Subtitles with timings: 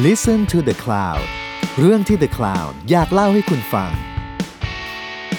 [0.00, 1.24] Listen to the Cloud
[1.78, 3.90] เรื่องที่ The Cloud อยากเล่าให้คุณฟัง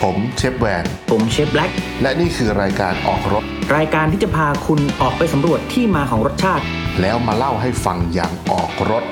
[0.01, 3.43] ผมเชฟแวน ผมเชฟแบล็กและนี่คือรายการออกรถ
[3.77, 6.63] รายการที่จะพาคุณออกไปสำรวจที่มาของรสชาติ
[7.01, 9.03] แล้วมาเล่าให้ฟังอย่างออกรถ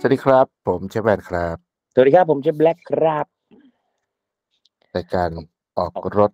[0.00, 1.56] สวัสดีครับ ผมเชฟแวนครับ
[1.94, 3.26] สวัสดีครับผมเชฟแบล็กครับ
[4.96, 5.28] รายการ
[5.78, 6.30] ออกรถ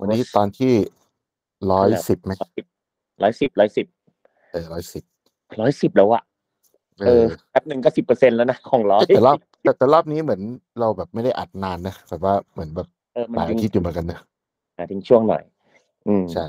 [0.00, 0.72] วันนี้ตอนที่
[1.72, 2.32] ร้อยสิบไหม
[3.22, 3.86] ร้อยสิบร้อยสิบ
[4.52, 5.04] เออร้อยสิบ
[5.60, 6.22] ร้อยสิบแล้วอะ
[7.00, 10.40] เอเอออแป๊บหนึ่งก็สิบเปอร์เซ็นแล้วนะของร้อยแต่รอบแต่แต่รอบนี้เหมือน
[10.80, 14.18] เราแบบไม่ได้อัดนานนะแบบว่าเหมือนแบบเออหมันลายทิ้อางทิตย์อยู่เหมือนกันนะ
[14.76, 15.42] อะทิ้งช่วงหน่อย
[16.08, 16.44] อืมใช่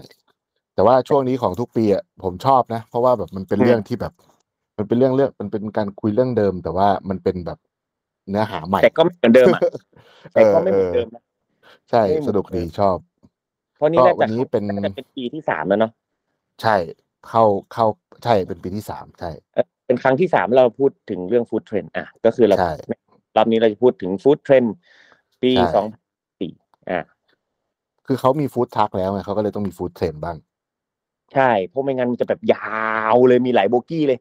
[0.75, 4.13] แต่ว่าช่วงนี้ของทุกปีอะผมชอบนะ เพราะว่าแบบมันเป็นอืมเรื่องที่แบบ
[4.77, 7.59] มันเป็นเรื่องเรื่องมันเป็นการคุยเรื่องเดิม แต่ว่ามันเป็นแบบ
[8.29, 9.61] เนื้อหาใหม่ แต่ก็ไม่เหมือนเดิมอะ
[10.33, 11.23] แต่ก็ไม่เหมือนเออเดิมนะ
[11.89, 12.97] ใช่ไม่เหมือนสนุกดีเดิมชอบ
[13.75, 15.91] เพราะนี่ก็น่าวัจะนนี้เป็นน่าจะเป็นปีที่สามแล้วเนาะ
[16.61, 16.75] ใช่
[17.29, 17.85] เข้าเข้า
[18.23, 19.29] ใช่เป็นปีที่สามใช่
[19.85, 22.73] เออเป็นครั้งที่สามเราพูดถึงเรื่อง food trend อะ ก็คือเราใช่
[23.35, 24.73] รอบนี้เราจะพูดถึง food trend
[25.41, 25.85] ปีใช่สอง
[26.39, 26.51] สี่
[26.89, 27.05] อะ
[28.07, 30.37] คือเขามี food truck แล้วไงเขาก็เลยต้องมี food trend บ้าง
[31.33, 34.19] ใช่เพราะไม่งั้นมันจะแบบยาวเลยมีหลายโบกี้เลย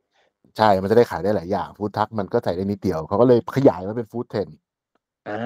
[0.57, 4.49] ใช่มันจะได้ขายได้หลายอย่าง food truck มันก็ใส่ได้นิดเดียวเขาก็เลยขยายมาเป็น food trend
[5.29, 5.41] อ่า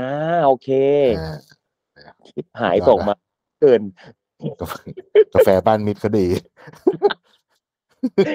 [0.47, 0.69] โอเค
[1.19, 1.37] อ่า
[2.29, 3.15] ชิบหายยอดส่งมา
[3.61, 3.83] เกิน
[4.61, 4.75] กาแฟ
[5.35, 6.27] กาแฟบ้านมิตรเขาดี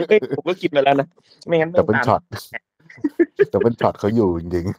[0.09, 1.07] เฮ้ยผมก็คิดมาแล้วนะ
[1.47, 2.21] ไม่งั้นดับเบิลตาม shot
[3.53, 4.73] double shot เขาอยู่จริงๆ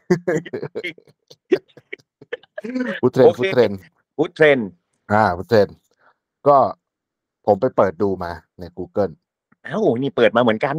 [3.00, 3.70] food trend โอเค food trend
[4.16, 4.68] food trend
[5.12, 5.68] อ่า food trend
[6.48, 6.56] ก็
[7.46, 9.12] ผมไปเปิดดูมาใน Google
[9.66, 10.76] อ้าวนี่เปิดมาเหมือนกัน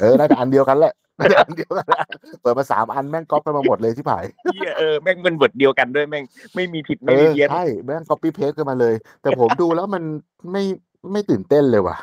[0.00, 2.04] เออน่าจะอันเดียวกันแหละน่าจะอันเดียวกันแหละ
[2.40, 10.02] เปิดมาสามอันแม่งก๊อปไปมาหมดเลยที่ผายเหี้ยเออแม่งเป็นบทเดียวกันด้วยแม่งไม่มีผิดเอไม่มีอเพี้ยนใช่แม่ง copy paste กันมาเลย แต่ผมดูแล้วมัน
[10.52, 10.62] ไม่
[11.12, 11.96] ไม่ตื่นเต้นเลยว่ะ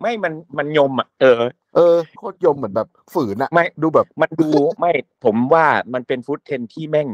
[0.00, 1.40] ไม่มันมันยมอะเออ
[1.74, 4.48] เออโคตรยมเหมือนแบบฝืนอะไม่ ดูแบบ มันดู
[4.80, 4.92] ไม่
[5.24, 7.08] ผมว่ามันเป็นฟู้ดเทรนด์ที่แม่ง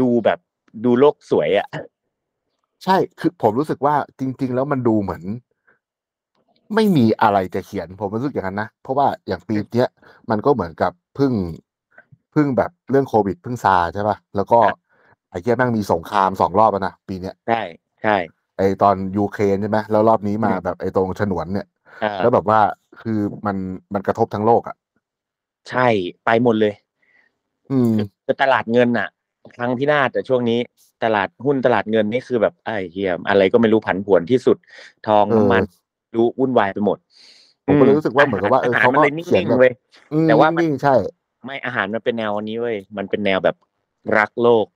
[0.00, 0.38] ดูแบบ
[0.84, 1.68] ดูโลกสวยอะ
[2.84, 5.22] ใช่คือผมรู้สึกว่าจริง ๆ แล้วมันดูเหมือน
[6.74, 9.90] ไม่มีอะไรจะเขียน ผมรู้สึกอย่างนั้นนะ เพราะว่าอย่างปีเนี้ย
[10.30, 11.32] มันก็เหมือนกับเพึ่ง
[12.32, 14.60] เพึ่งแบบเรื่องโควิดเพึ่งซาใช่ป่ะแล้วก็
[15.30, 17.62] ไอ้เหี้ยแม่งมีสงครามสองรอบแล้วนะปีเนี้ย ใช่
[18.02, 18.16] ใช่
[18.56, 21.66] ไอตอนยูเครนใช่ไหมแล้วรอบนี้มาอืมแบบไอตรงฉนวนเนี่ย
[22.02, 22.60] อ่าแล้วแบบว่า
[23.00, 23.56] คือมัน
[23.94, 24.76] มันกระทบทั้งโลกอะ
[25.70, 25.88] ใช่
[26.24, 26.74] ไปหมดเลย
[27.70, 27.92] อืม
[28.24, 29.08] คือตลาดเงินอะ
[29.56, 30.58] ครั้งที่น่าแต่ช่วงนี้
[31.04, 34.56] ตลาดหุ้นตลาดเงินนี่คือแบบไอ้เฮียอะไรก็ไม่รู้ผันผวนที่สุด
[35.08, 35.62] ทองเออ น้ำมัน
[36.16, 36.98] รู้วุ่นวายไปหมด
[37.66, 39.72] ผมก็เลยรู้สึกว่าเหมือนกับว่าเออหรเขามันก็เลยนิ่เขียนงแบบๆเว้ย
[40.12, 40.94] อืมแต่ว่ามัน นิ่งๆใช่
[41.44, 43.56] ไม่อาหารมันเป็นแนวนี้เว้ยมันเป็นแนวแบบ
[44.16, 44.66] รักโลก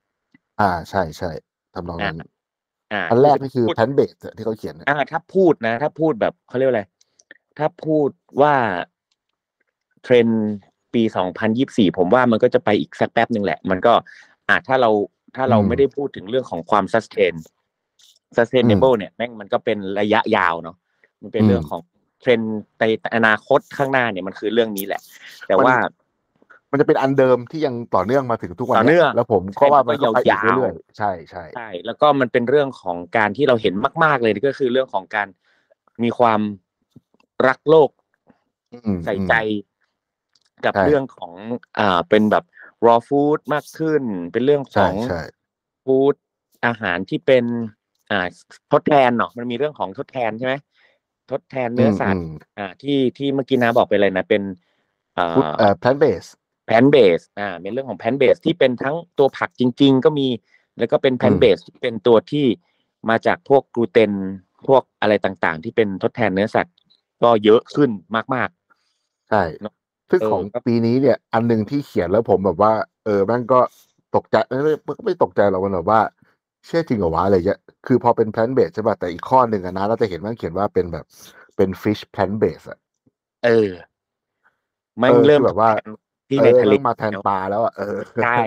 [0.59, 1.29] อ่าใช่ใช่
[1.73, 2.17] ทำนองนั้น
[2.93, 6.83] อ่าอันแรกนี่คือพูดแพนเบสที่เขาเขียนเนี่ยอ่าถ้าพูดนะ ถ้าพูดแบบเขาเรียกว่าอะไร
[7.59, 8.09] ถ้าพูด
[8.41, 8.53] ว่า
[10.03, 10.49] เทรนด์
[10.93, 13.93] ปีสองพันยี่สี่ผมว่ามันก็จะไปอีกสักแป๊บหนึ่งแหละ มันก็
[14.47, 14.89] อ่าถ้าเรา
[15.35, 17.35] ถ้าเราไม่ได้พูดถึงเรื่องของความ sustain
[18.35, 20.75] sustainable เนี่ยแม่งมันก็เป็นระยะยาวเนาะ
[21.21, 21.81] มันเป็นเรื่องของ
[22.19, 22.83] เทรนด์ใน
[23.15, 25.01] อนาคตข้างหน้าเนี่ยมันคือเรื่องนี้แหละ
[25.47, 25.75] แต่ว่า
[26.71, 35.27] มันจะเป็นอันเดิมที่ยังต่อเนื่องมาถึงทุกวันต่อเนื่นี้องแล้วผมก็ว่ามันใช่ก็ไปอีกยาวๆเรื่อยๆใช่ใช่ ใช่แล้วก็มันเป็นเรื่องของการที่เราเห็นมาก ๆเลยก็คือเรื่องของการ
[36.03, 36.41] มีความ
[37.47, 37.89] รักโลก
[38.71, 39.33] อืมใส่ใจ
[40.65, 41.31] กับใช่เรื่องของ
[41.79, 42.45] อ่า เป็นแบบ
[42.85, 45.19] raw food มากขึ้น เป็นเรื่องของใช่
[45.85, 46.15] ใช่ food
[46.65, 47.45] อาหารที่เป็น
[48.11, 48.27] อ่า
[48.71, 50.53] ทดแทนเนาะมันมีเรื่องของทดแทนใช่ไหม
[51.31, 54.41] ทดแทนเนื้อสัตว์มอ่า ที่ที่เมื่อกี้นาบอกไปเลยนะเป็น
[55.17, 56.25] อ่า food เอ่อ plant-based
[56.65, 60.27] plant-based อ่าเป็นเรื่องของ plant-based ที่เป็นทั้งตัวผักจริง ๆ ก็มี
[60.77, 62.45] แล้วก็เป็นอืมเบสที่เป็นตัวที่
[63.09, 64.11] มาจากพวกกลูเตน
[64.67, 66.75] พวกอะไรต่างๆ ที่เป็นทดแทนเนื้อสัตว์
[67.23, 67.89] ก็เยอะขึ้น
[68.35, 68.49] มาก
[69.29, 69.73] ใช่เนอะ
[70.09, 72.73] ซึ่งเออของครับปีนี้เนี่ย อันหนึ่งที่เขียนแล้วผมแบบว่า
[73.05, 73.59] เออแม่งก็
[74.15, 76.01] ตกใจเอ้ยมันก็ไม่ตกใจหรอกมันแบบว่า
[76.65, 81.05] เชื่อจริงเหรอวะอะไรเงี้ยคือพอเป็น plant-based ใช่ป่ะแต่อีกข้อหนึ่งอะนะเราจะเห็นว่าเขียนว่าเป็นแบบ
[81.55, 83.69] เป็น fish plant-based อะๆเออ
[85.01, 85.71] มันเออเริ่มคือแบบว่า
[86.29, 88.37] ที่เอในอทะเลเริ่มมาแทนปลาแล้วอะเออใช่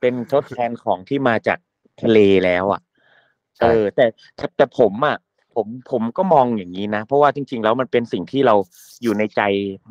[0.00, 1.58] เป็นทดแทนของที่มาจาก
[2.02, 2.80] ทะเลแล้วอะ
[3.56, 5.16] ใช่เออ แต่แต่แต่ผมอะ
[5.56, 8.54] ผมผมก็มองอย่างนี้นะ เพราะว่าจริง ๆ แล้วมันเป็นสิ่งที่เรา
[9.02, 9.40] อยู่ในใจ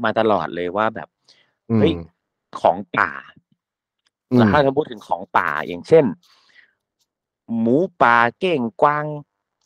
[0.03, 1.07] มาตลอดเลยว่าแบบ
[1.69, 1.93] อืมเฮ้ย
[2.61, 3.11] ของป่า
[4.31, 6.05] อืมแล้วถ้าเราพูดถึงของป่าอย่างเช่น
[7.59, 9.05] หมูป่าเก้งกวาง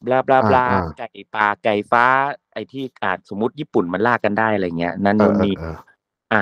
[0.05, 2.05] บลาบลาบลาอ่าอ่าไก่ป่าไก่ฟ้า
[2.53, 5.77] ไอ้ที่อาจสมมติญี่ปุ่นมันล่ากันได้อะไรเงี้ย นั่นเอนู่อนเออนี่เออ
[6.33, 6.41] อ่า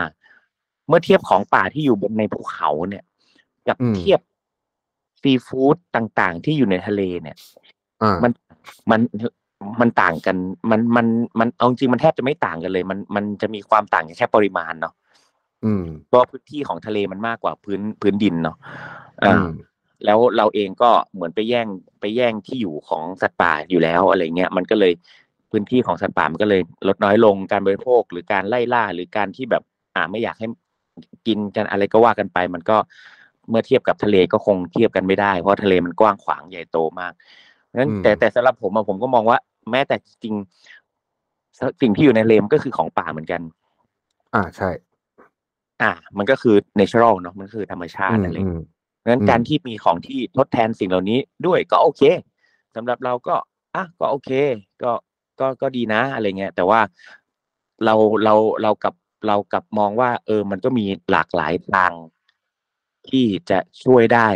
[0.87, 3.03] เมื่อเทียบของป่าที่อยู่บนในภูเขาเนี่ย
[3.67, 4.21] กับอืมเทียบ
[5.21, 7.37] ซีฟู้ดต่างๆ ที่อยู่ในทะเลเนี่ย
[8.03, 8.31] อ่ามัน
[8.91, 8.99] มัน
[9.81, 10.35] มันต่างกัน
[10.71, 11.05] มันมัน
[11.39, 14.93] มันเอาจริงมันแทบจะไม่ต่างกันเลย มันมันจะมีความต่างกันแค่ปริมาณเนาะ
[15.65, 18.57] อืมเพราะพื้นที่ของทะเลมันมากกว่าพื้นพื้นดินเนาะ
[19.23, 19.47] อ่าอืม
[20.05, 21.67] แล้วเราเองก็เหมือนไปแย่ง
[21.99, 24.93] ไปแย่งที่อยู่ของสัตว์ป่าอยู่แล้วอะไรเงี้ย มันก็เลย
[25.51, 29.63] พื้นที่ของสัตว์ป่ามันก็เลยลดน้อยลงการบริโภคหรือการไล่ล่าหรือการที่แบบ
[29.95, 30.47] อ่าไม่อยากให้
[31.27, 32.77] กินกันอะไรก็ว่ากันไป มันก็
[33.49, 37.13] เมื่อเทียบกับทะเลก็คงเทียบกันไม่ได้ เพราะทะเลมันกว้างขวางใหญ่โตมาก
[37.65, 39.37] เพราะฉะนั้นอืมแต่แต่สำหรับผมอะผมก็มองว่า
[39.71, 43.41] แม้แต่จริงๆสิ่งที่อยู่ในทะเลมันก็คือของป่าเหมือนกัน
[44.35, 44.69] อ่าใช่
[45.81, 48.61] อ่า มันก็คือ natural เนาะมันคือธรรมชาอืติมอะไรอืม
[48.97, 52.01] เพราะฉะนั้นอืมการที่มีของที่ทดแทนสิ่งเหล่านี้ด้วยก็โอเค
[52.75, 53.35] สำหรับเราก็
[53.75, 54.29] อะก็โอเค
[54.83, 54.91] ก็
[55.39, 56.81] ก็ก็ดีนะอะไรเงี้ยแต่ว่า
[57.85, 58.93] เราเราเรากับ
[59.27, 61.93] เรากับมองว่า เออ มันก็มีหลากหลายทาง
[63.09, 64.29] ที่จะช่วยได้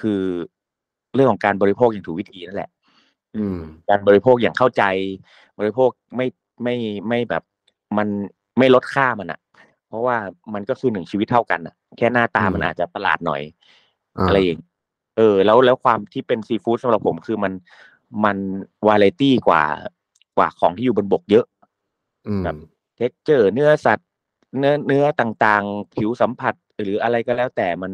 [0.00, 0.22] คือ
[1.14, 2.75] เรื่องของการบริโภคอย่างถูกวิธีนั่นแหละอืม
[3.88, 4.82] การบริโภคอย่างเข้าใจ
[5.58, 6.26] บริโภคไม่
[6.62, 6.74] ไม่
[7.08, 7.42] ไม่แบบ
[7.98, 8.08] มัน
[8.58, 9.40] ไม่ลดค่ามันอะ
[9.88, 10.16] เพราะว่า
[10.54, 13.42] มันก็คือหนึ่งชีวิตเท่ากันอะแค่หน้าตามันอืมอาจจะประหลาดหน่อย
[14.18, 14.60] อ่าอะไรอย่าง
[15.16, 17.52] เออ แล้วแล้วความที่เป็นซีฟู้ดสำหรับผมคือมัน
[18.24, 18.36] มัน
[18.86, 19.64] วาไรตี้กว่า
[20.36, 21.46] กว่าของที่อยู่บนบกเยอะ
[22.26, 22.56] อืมแบบ
[22.96, 24.08] texture เนื้อสัตว์
[24.58, 27.92] เนื้อเนื้อต่างๆ ผิวสัมผัสหรืออะไรก็แล้วแต่มัน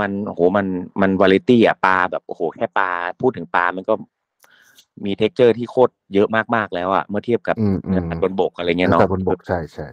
[0.00, 0.66] มันโอ้โหมัน
[1.00, 2.90] มันวาไรตี้อะปลาแบบโอ้โหแค่ปลา
[3.20, 3.94] พูดถึงปลามันก็
[5.04, 9.86] มี texture ที่โคตรเยอะมากๆแล้วอะเมื่อเทียบกับอืมอืมเนื้อสัตว์บนบกอะไรเงี้ยเนาะแต่บนบกใช่ใช่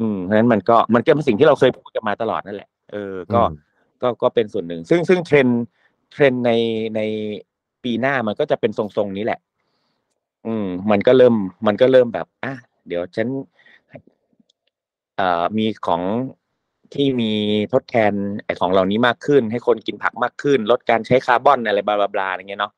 [0.00, 3.56] อืมเพราะฉะนั้นมันก็มันก็เป็นสิ่งที่เราเคยพูดกันมาตลอดนั่นแหละเออก็อืม
[4.02, 5.62] ก็ก็เป็นส่วนหนึ่ง ซึ่งซึ่งเทรนด์
[6.12, 6.50] เทรนด์ใน
[6.96, 7.00] ใน
[7.84, 9.40] ปีหน้ามันก็จะเป็นทรงๆนี้แหละ
[10.46, 11.34] อืม มันก็เริ่ม
[11.66, 12.54] มันก็เริ่มแบบอะ
[12.86, 13.28] เดี๋ยวฉัน
[15.16, 16.02] เอ่อมีของ
[16.94, 17.32] ที่มี
[17.72, 18.12] ทดแทน
[18.44, 22.72] ไอ้ของเหล่านี้มากขึ้น ให้คนกินผักมากขึ้น ลดการใช้คาร์บอนอะไร blah blah blah อะไรเงี้ยเนาะ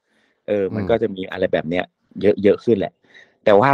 [0.48, 1.84] เออ มันอืมก็จะมีอะไรแบบเนี้ย
[2.22, 2.92] เยอะเยอะขึ้นแหละ
[3.44, 3.72] แต่ว่า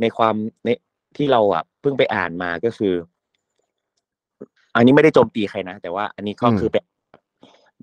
[0.00, 0.34] ในความ
[0.64, 0.68] ใน
[1.16, 2.94] ที่เราอะเพิ่งไปอ่านมาก็คือ
[4.74, 6.86] อันนี้ไม่ได้โจมตีใครนะ แต่ว่าอันนี้ก็อืมคือแบบ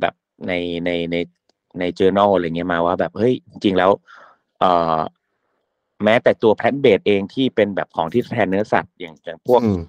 [0.01, 0.13] แบบ
[0.47, 0.53] ใน
[0.85, 1.15] ในใน
[1.79, 3.91] ใน journal อะไรเงี้ยมาว่าแบบเฮ้ยจริงๆแล้ว
[4.59, 4.99] เอ่อ
[6.03, 9.81] แม้แต่ตัว plant-based เองที่เป็นแบบของที่แทนเนื้อสัตว์อย่างอย่างพวกอืม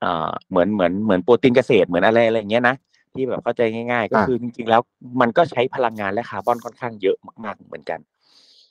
[0.00, 2.76] เอ่อเหมือนเหมือนเหมือนโปรตีนเกษตรเหมือนอะไรอะไรอย่างเงี้ยนะ
[3.16, 4.80] ที่แบบเข้าใจง่าย ๆ ก็อะคือจริงๆแล้ว
[5.20, 8.00] มันก็ใช้พลังงานและคาร์บอนค่อนข้างเยอะมากๆเหมือนกัน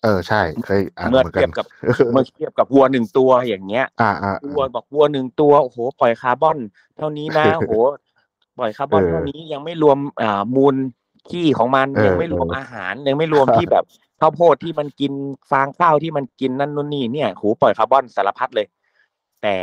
[0.04, 1.66] เออใช่เคยอ่านเมื่อเหมือนกัเทีนยบกับ
[2.12, 6.58] เมื่อเทียบกับวัวหนึ่งตัวอย่างเงี้ยอ่าอ่าวัวบอกวัวหนึ่งตัวโอ้โหปล่อยคาร์บอน
[6.98, 7.74] เท่านี้นะโอ้โห
[8.60, 10.76] ปล่อยคาร์บอนเออเท่านี้ยังไม่รวมอ่ามูล
[11.30, 13.84] ขี้ของมันเออยังไม่รวมเออออาหารยังไม่รวมที่แบบ
[14.20, 15.14] ข้าวโพดที่มันกิน
[15.52, 18.68] ฟางข้าวที่มันกินนั่นนู่นนี่เนี่ยโหปล่อยคาร์บอนสารพัดเลย
[19.42, 19.56] แต่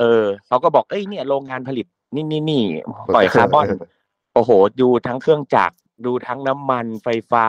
[0.00, 2.64] เออเขาก็บอกเอ้ยเนี่ยโรงงานผลิต นี่นี่นี่
[3.14, 3.66] ปล่อยคาร์บอน
[4.34, 4.50] โอ้โห
[4.80, 5.76] ดูทั้งเครื่องจักร
[6.06, 7.46] ดูทั้งน้ำมันไฟฟ้า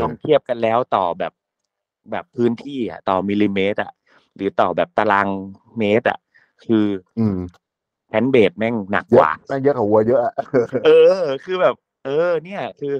[0.00, 1.32] ลองเทียบกันแล้วต่อแบบ
[2.10, 3.92] แบบพื้นที่อะ ต่อมิลลิเมตร อะ
[4.34, 5.28] หรือต่อแบบตาราง
[5.78, 6.18] เมตร อะ
[6.64, 6.86] คือ
[7.18, 7.38] อืม
[8.08, 10.34] แพนเบดแม่งหนักเยกอะว่าแม่งเยอะกว่าวัวเยอะอะ
[10.84, 11.74] เออ คือแบบ
[12.04, 12.94] เออ เนี่ย คือ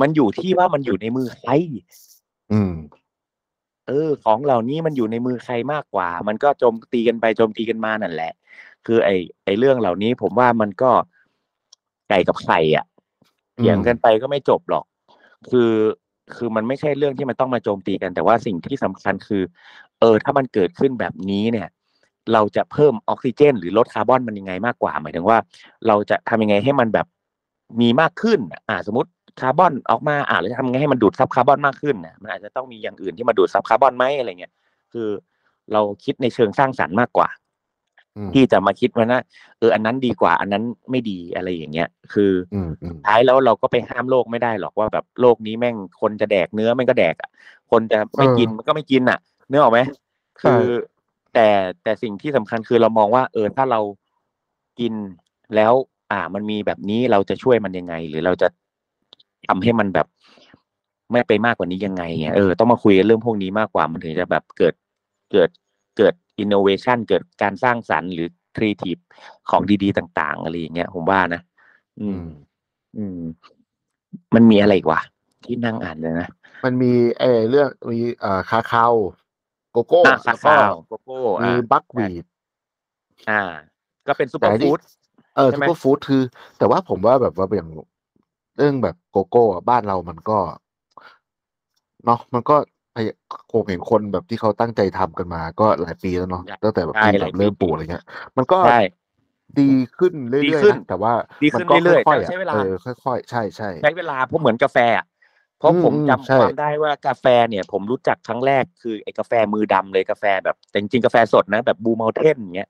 [0.00, 1.50] มันอยู่ที่ว่ามันอยู่ในมือใคร
[2.52, 2.74] อืม
[3.88, 8.32] เออ ของเหล่านี้มันอยู่ในมือใครมากกว่า มันก็โจมตีกันไปโจมตีกันมานั่นแหละ
[8.86, 9.14] คือไอ้
[9.44, 10.90] ไอ้เรื่องเหล่านี้ผมว่ามันก็
[12.08, 12.84] ไก่กับไข่อะ
[13.56, 14.84] เถียงกันไปก็ไม่จบหรอก
[15.50, 15.72] คือ
[16.36, 19.42] คือมันไม่ใช่เรื่องที่มันต้องมาโจมตีกัน แต่ว่าสิ่งที่สำคัญคือ
[20.00, 21.68] เออ ถ้ามันเกิดขึ้นแบบนี้เนี่ย
[22.32, 25.38] เราจะเพิ่มออกซิเจน หรือลดคาร์บอนมันยังไงมากกว่า หมายถึงว่า
[25.86, 27.06] เราจะทำยังไงให้มันแบบ
[27.80, 34.52] มีมากขึ้น อ่า สมมติคาร์บอนออกมา อ่าเราจะทำยังไงให้มันดูดซับคาร์บอนมากขึ้นนะมันอาจจะต้องมีอย่างอื่นที่มาดูดซับคาร์บอนไหมอะไรเงี้ย
[34.92, 35.08] คือ
[35.72, 37.43] เราคิดในเชิงสร้างสรรค์มากกว่าอืม
[38.34, 39.20] ที่จะมาคิดว่านะ
[39.58, 47.30] เอออันนั้นดีกว่า อันนั้นไม่ดีอะไรอย่างเงี้ยคืออืมอืมท้ายแล้วเราก็ไปห้ามโลกไม่ได้หรอกว่าแบบโลกนี้แม่งคนจะแดกเนื้อแม่งก็แดกอะ
[47.70, 49.18] คนจะไม่กินมันก็ไม่กินอะ
[49.48, 49.80] เนื้อออกไหม
[50.42, 50.62] คือ
[51.34, 51.48] แต่
[51.82, 53.80] แต่สิ่งที่สำคัญคือเรามองว่า เออถ้าเรา
[54.80, 54.92] กิน
[55.54, 55.72] แล้ว
[56.12, 58.48] อ่า มันมีแบบนี้เราจะช่วยมันยังไง หรือเราจะ
[59.46, 60.06] ทำให้มันแบบ
[61.10, 64.74] ไม่ไปมากกว่านี้ยังไงเงี้ยเออต้องมาคุยกันเรื่องพวกนี้มากกว่ามันถึงจะแบบเกิด
[65.32, 65.48] เกิด
[65.96, 68.96] เกิดอินโนเวชันเกิดการสร้างสรรค์หรือครีเอทีฟ
[69.50, 71.40] ของดีๆ ต่างๆอะไรอย่างเงี้ยผมว่านะ
[72.00, 72.28] อือืมม
[72.96, 73.20] อืม
[74.34, 75.00] มันมีอะไรอีกวะ
[75.44, 76.28] ที่นั่งอ่านเลยนะ
[76.64, 78.94] มันมีไอ้เรื่องมีเอ่อ cacao
[79.72, 82.24] โกโก้อ่าคาแล้วก็คาวโกโก้มีอ่า buckwheat
[83.30, 83.40] อ่า
[84.06, 84.80] ก็เป็นซูเปอแต่ร์อันนี้ฟู้ด
[85.36, 86.22] เออใช่ superfood ไหมคือ
[86.58, 87.68] แต่ว่าผมว่าแบบว่าอย่าง
[88.56, 90.38] เรื่องแบบโกโก้อะบ้านเรามันก็
[92.04, 92.56] เนาะมันก็
[92.94, 93.08] พย
[93.52, 98.04] คงเห็นคนแบบที่เขาตั้งใจทำกันมาก็หลายปีแล้วเนาะตั้งแต่แบบใช่ที่หแบลายบปีเริ่มปลูกอะไรเงี้ย
[98.36, 98.78] มันก็ใช่
[99.60, 102.72] ดีขึ้นเรื่ดีอยขึ้ๆนนะแต่ว่าดีมัขึ้นก็เรื่อยๆค่อยๆแต่อะใช้เวลาเออ
[103.04, 105.06] ค่อยๆ ใช่ใช่ใช้เวลาเพราะเหมือนกาแฟอะ
[105.58, 112.68] เพราะอืมผมอืมจำใช่ความได้ว่ากาแฟเนี่ย ผมรู้จักครั้งแรกคือไอ้กาแฟมือดำเลยกาแฟแบบแต่จริงๆกาแฟสดนะ แบบบูม u ลเทนอย่างเงี้ย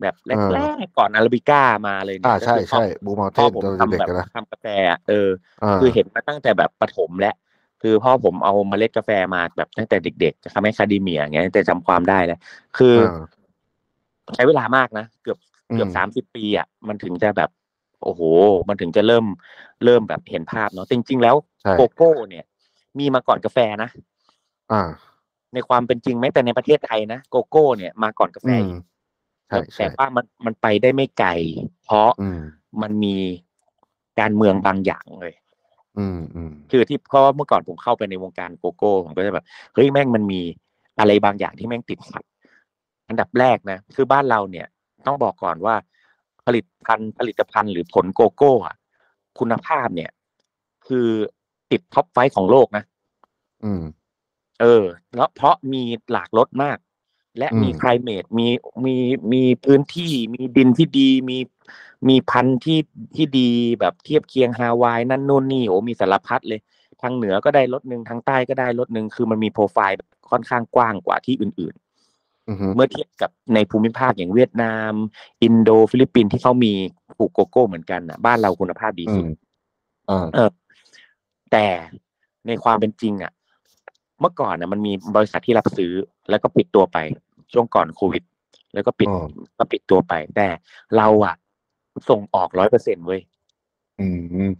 [0.00, 7.34] แบบเออแรกๆก่อนอาราบิก้ามาเลยเนี่อ่ายใช่ก็คือใช่บูมอเทพ่อนผมตอนทำเด็กแบบๆนะทำกาแฟอะเออาคือเห็นมาตั้งแต่แบบประถมแล้ว
[7.86, 12.40] คือพ่อผมเอาเมล็ดกาแฟมาแบบตั้งแต่เด็กๆทำแมคคาเดเมียอย่างเงี้ยแต่จำความได้แล้ว
[12.76, 13.18] คือเออ
[14.34, 15.38] ใช้เวลามากนะเกือบ
[15.74, 17.50] เกือบอืมสามสิบปีอะมันถึงจะแบบ
[18.02, 18.22] โอ้โห
[18.68, 19.24] มันถึงจะเริ่ม
[19.84, 22.44] เริ่มแบบเห็นภาพเนาะจริง ๆ แล้วใช่โกโก้เนี่ย
[22.98, 23.90] มีมาก่อนกาแฟนะ
[24.72, 24.82] อ่า
[25.54, 28.78] ในความเป็นจริงแม้แต่ในประเทศไทยนะโกโก้เนี่ยมาก่อนกาแฟอืมอีก
[29.48, 31.30] ใช่แต่ใช่ว่ามันมันไปได้ไม่ไกล
[31.84, 32.40] เพราะอืม
[32.82, 33.16] มันมี
[34.20, 35.34] การเมืองบางอย่างเลย
[35.98, 40.40] อืมอืมคือที่เพราะว่าเมื่อก่อนผมเข้าไปในวงการโกโก้ผมก็จะแบบเฮ้ยแม่งมันมี
[40.98, 42.24] อะไรบางอย่างที่แม่งติดขัด
[43.08, 44.66] อันดับแรกนะ คือบ้านเราเนี่ย
[45.06, 45.74] ต้องบอกก่อนว่า
[46.46, 48.76] ผลิตภัณฑ์ผลิตภัณฑ์หรือผลโกโก้อะ
[49.38, 50.10] คุณภาพเนี่ย
[50.86, 51.08] คือ
[51.70, 52.84] ติด top five ของโลกนะ
[53.64, 53.82] อืม
[54.60, 54.84] เออ
[55.16, 56.78] แล้วเพราะมีหลากรสมาก
[57.38, 58.46] และมีอืม climate มี
[58.84, 58.94] มี
[59.32, 61.38] มีพื้นที่ มีดินที่ดี มี
[62.08, 62.80] มีพันธุ์ที่
[63.16, 66.60] ที่ดีแบบเทียบเคียงฮาวายนั่นนู่นนี่โอ้มีสารพัดเลย
[67.02, 71.74] ทางเหนือก็ได้รสหนึ่งทางใต้ก็ได้รสหนึ่งคือมันมีโปรไฟล์แบบค่อนข้างกว้างกว่าที่อื่น
[72.48, 74.92] อืมๆเมื่อเทียบกับในภูมิภาคอย่างเวียดนาม
[75.42, 76.72] อินโดฟิลิปปินส์ที่เขามี
[77.18, 79.28] ปลูกโกโก้เหมือนกันนะบ้านเราคุณภาพดีสุดอืม
[80.10, 80.50] อ่าเออ
[81.52, 81.66] แต่
[82.46, 83.32] ในความเป็นจริง อะ
[84.20, 85.92] เมื่อก่อนน่ะมันมีบริษัทที่รับซื้อ
[86.30, 86.98] แล้วก็ปิดตัวไป
[87.52, 88.22] ช่วงก่อนโควิด
[88.74, 89.26] แล้วก็ปิดอ๋อ
[89.58, 90.48] ก็ปิดตัวไป แต่
[90.96, 91.34] เราอะ
[92.10, 93.20] ส่งออกร้อยเปอร์เซ็นเว้ย
[94.00, 94.06] อื
[94.48, 94.50] ม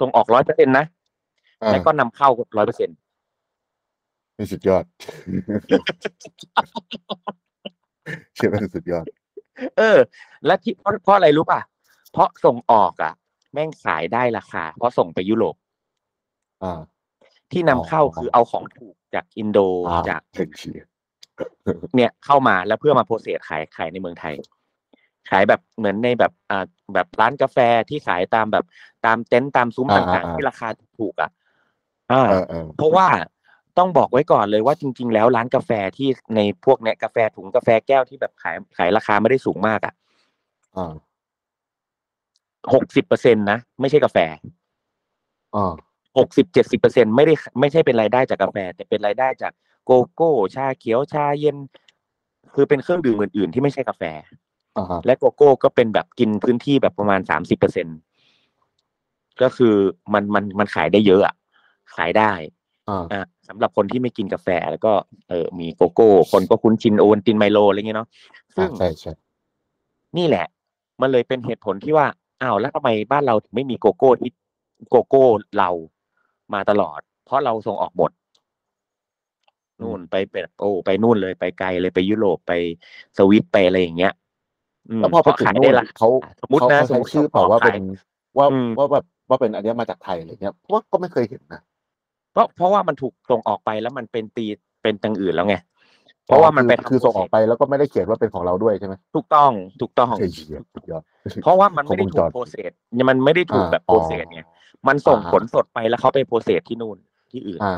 [0.00, 0.84] ส่งออกร้อยเปอร์เซ็นนะ
[1.62, 2.90] อ่าแล้วก็นำเข้าร้อยเปอร์เซ็น
[4.38, 4.84] นี่สุดยอด
[8.34, 9.04] เชื่อว่าสุดยอด
[9.78, 9.98] เออ
[10.46, 11.60] และที่เพราะเพราะอะไรรู้ป่ะ
[12.12, 13.12] เพราะส่งออกอะ
[13.52, 15.56] แม่งขายได้ราคา เพราะส่งไปยุโรป
[16.62, 16.80] อ่า
[17.52, 20.88] ที่นำเข้าอ๋อ คือเอาของถูกจากอินโดอ่าจากเก่งเชียร์
[21.96, 24.34] เนี่ยเข้ามาแล้วเพื่อมา process ขายขายในเมืองไทย
[25.30, 26.64] ขายแบบเหมือนในแบบอ่า
[26.94, 28.64] แบบร้านกาแฟที่ขายตามแบบ
[29.06, 30.68] ตามเต็นท์ตามซุ้มต่างๆที่ราคา
[30.98, 31.30] ถูกอะ
[32.12, 33.06] อ่า เออเออเพราะว่า
[33.78, 39.94] ต้องบอกไว้ก่อนเลยว่าจริง ๆ แล้วร้านกาแฟที่ในพวกเนี้ยกาแฟถุงกาแฟแก้วที่แบบขายขายราคาไม่ได้สูงมากอะ
[40.76, 40.92] อ่า
[42.74, 44.18] หกสิบเปอร์เซ็นตนะไม่ใช่กาแฟ
[45.54, 45.72] อ่า
[46.18, 49.52] หกสิบเจ็ดสิบเปอร์เซ็นไม่ได้ไม่ใช่เป็นรายได้จากกาแฟ แต่เป็นรายได้จาก
[49.84, 51.56] โกโก้ ชาเขียวชาเย็น
[52.54, 54.45] คือเป็นเครื่องดื่มอื่นๆที่ไม่ใช่กาแฟอ่าฮะ
[55.06, 57.86] และโกโก้ก็เป็นแบบกินพื้นที่แบบประมาณสามสิบเปอร์เซ็น
[59.42, 59.74] ก็คือ
[60.12, 61.34] มันมันมันขายได้เยอะอะ
[61.96, 62.32] ขายได้
[62.88, 64.92] อ่าอ่าสำหรับคนที่ไม่กินกาแฟแล้วก็
[65.28, 68.08] เออมีโกโก้ คนก็คุ้นชินโอวัลตินไมโลอะไรเงี้ยเนาะ
[68.56, 69.12] ซึ่งใช่ใช่
[70.16, 70.46] นี่แหละ
[71.00, 72.06] มันเลยเป็นเหตุผลที่ว่า
[72.42, 74.30] อ้าวแล้วทำไมบ้านเราถึงไม่มีโกโก้ที่
[74.90, 75.24] โกโก้
[75.58, 75.70] เรา
[76.54, 78.10] มาตลอด เพราะเราส่งออกหมด
[79.80, 82.52] นู่นไปเป็นโอ้ไปนู่นเลยไปไกลเลยไปยุโรปไป
[83.16, 84.25] สวิตไปอะไรอย่างเงี้ยม
[85.00, 86.08] แล้วพอไปเพราะถึงขายนู่ได้นราคาเขา
[86.40, 87.74] สมมตินะเขาสมใช้มติชื่อเปล่าว่าเป็น
[88.38, 91.60] ว่าอืมว่าแบบว่าเป็นอันเนี้ยมาจากไทยอะไรเงี้ยเพราะว่าก็ไม่เคยเห็นนะ
[92.32, 94.46] เพราะเพราะว่ามันถูกส่งออกไปแล้วมันเป็นตี
[94.82, 95.56] เป็นตังอื่นแล้วไง
[96.26, 99.50] เพราะว่ามันไปคือคือส่งออกไปแล้วก็ไม่ได้เขียนว่าเป็นของเราด้วยใช่ไหมถูกต้อง
[99.80, 101.02] ถูกต้องเฮ้ยเหี้ยสุดยอด
[101.42, 102.72] เพราะว่ามันไม่ได้ครบวงถูก pro cess
[103.08, 104.40] มันไม่ได้ถูกแบบ process ไง
[104.88, 106.96] มันส่งอ่าผลสดไปแล้วเขาไป process ที่นู่น
[107.30, 107.74] ที่อื่นอ่า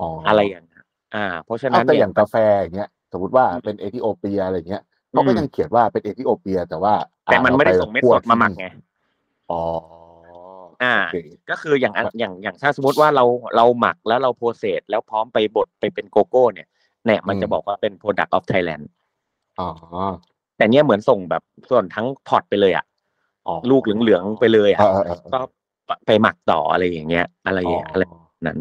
[0.00, 0.82] อ๋ออะไรอย่างเงี้ย
[1.14, 8.66] อ่า เพราะฉะนั้นเออแต่เนี่อย่างกาแฟอย่างเงี้ยสมมติว่าเป็นเอธิโอเปียอะไรเงี้ย เขาก็อืมยังเขียนว่าเป็นเอธิโอเปีย แต่ว่า แต่มันไม่ได้อ่าส่งเม็ดคั่วสดมาหมักที่ไง
[9.50, 9.62] อ๋อ
[10.82, 11.16] อ่าโอเค
[11.50, 13.24] ก็คืออย่างอันอย่างอย่างถ้าสมมติว่าเรา
[13.56, 16.68] เราหมักแล้วเรา process แล้วพร้อมไปบดไปเป็นโกโก้ เนี่ย
[17.06, 18.84] เนี่ยมันจะบอกว่าเป็น product of Thailand
[19.60, 19.68] อ๋อ
[20.56, 22.84] แต่เนี้ยเหมือนส่งแบบสดทั้ง pod ไปเลยอะ
[23.46, 25.40] อ๋อลูกเหลืองๆไปเลยอะเออเออเออก็
[26.06, 28.58] ไปหมักต่ออะไรอย่างเงี้ย อะไรอย่างเงี้ยอะไรอ๋อนั้น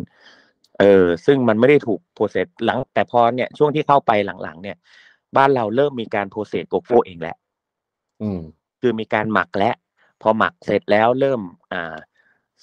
[0.80, 4.12] เออ ซึ่งมันไม่ได้ถูก process หลังแต่พอเนี่ยช่วงที่เข้าไป
[4.44, 4.78] หลังๆ เนี่ย
[5.38, 7.38] บ้านเราเริ่มมีการ process โกโก้เองแล้ว
[8.22, 8.40] อืม
[8.82, 9.72] คือมีการหมักและ
[10.22, 11.42] พอหมักเสร็จแล้วเริ่ม
[11.74, 11.96] อ่า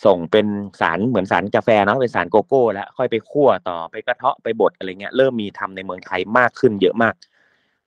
[0.04, 0.46] ส่งเป็น
[0.80, 7.14] สารเหมือนสารกาแฟเนาะเป็นสารโกโก้ แล้วค่อยไปคั่วต่อไปกระเทาะไปบดอะไรเงี้ยเริ่มมีทำในเมืองไทยมากขึ้นเยอะมาก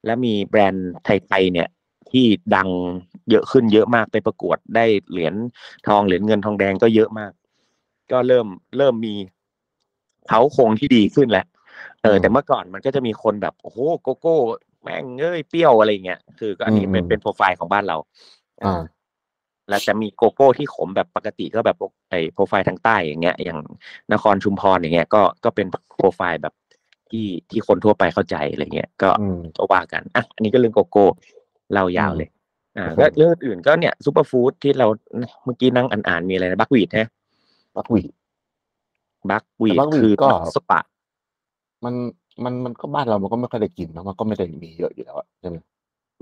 [0.05, 1.69] และมีแบรนด์ไทยๆเนี่ย
[2.11, 2.69] ที่ดัง
[3.29, 5.33] เยอะขึ้นเยอะมากไปประกวดได้เหรียญ
[5.87, 7.31] ทองเหรียญเงินทองแดงก็เยอะมาก
[8.11, 9.15] ก็เริ่มเริ่มมี
[10.27, 11.45] เขาโครงที่ดีขึ้นแล้ว
[12.03, 14.37] เอออืมแต่เมื่อก่อนมันก็จะมีคนแบบโอ้โหโกโก้
[14.81, 17.97] แม่งเอ้ยเปรี้ยวอะไรเงี้ยคือก็อันนี้เป็นอืมเป็นโปรไฟล์ของบ้านเรา
[18.63, 18.81] อ่า
[19.69, 21.77] แล้วจะมีโกโก้ที่ขมแบบปกติก็แบบ
[22.09, 23.59] ไอโปรไฟล์ทางใต้อย่างเงี้ย อย่าง
[24.13, 25.67] นครชุมพรอย่างเงี้ย ก็ก็เป็น
[25.97, 26.53] โปรไฟล์แบบ
[27.09, 31.05] ที่ที่คนทั่วไปเข้าใจอะไรเงี้ยก็อืมก็ว่ากันอะอันนี้ก็เรื่องโกโก้
[31.73, 32.29] เล่ายาวเลย
[32.77, 34.87] อ่าครับแล้วเรื่องอื่นก็เนี่ย superfood ที่เรา
[35.43, 37.09] เมื่อกี้นั่งอ่านๆมีอะไรนะ buckwheat ฮะ
[37.77, 38.11] buckwheat
[39.29, 40.79] buckwheat แต่ buckwheat คือก็สปะ
[41.85, 41.93] มัน
[42.43, 45.57] มันมันก็บ้านเรามันก็ไม่ค่อยได้กินเนอะมันก็ไม่ได้มีเยอะอยู่แล้วอะใช่ไหม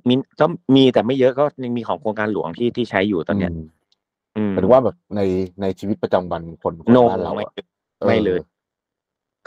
[0.08, 0.46] มีก็
[0.76, 3.60] มีแต่ไม่เยอะก็ยังมีของโครงการหลวงที่ที่ใช้อยู่ตอนเนี้ยม
[4.38, 5.22] อืมหมายถึงว่าแบบใน
[5.62, 7.54] ในชีวิตประจำวันคนคนโนบ้านเราไม่อะ
[8.08, 8.40] ไม่เลย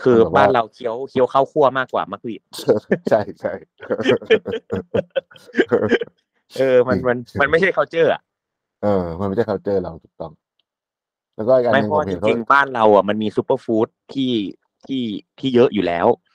[0.03, 2.79] คือแบบว่าบ้านเราเคี้ยวเคี้ยวข้าวคั่วมากกว่ามักวีดเออ
[3.11, 3.53] ใช่ใช่
[6.59, 8.21] เออ มันมันมันไม่ใช่ culture อะ
[8.83, 10.33] เออ มันไม่ใช่ culture เราถูกต้อง
[11.37, 14.33] แล้วก็อีกอันหไม่นึ่งเพผราะมจเห็นเขาริงๆบ้านเราอะมันมีซูเปอร์ฟู้ดที่
[14.87, 15.03] ที่
[15.39, 16.30] ที่เยอะอยู่แล้วอ่า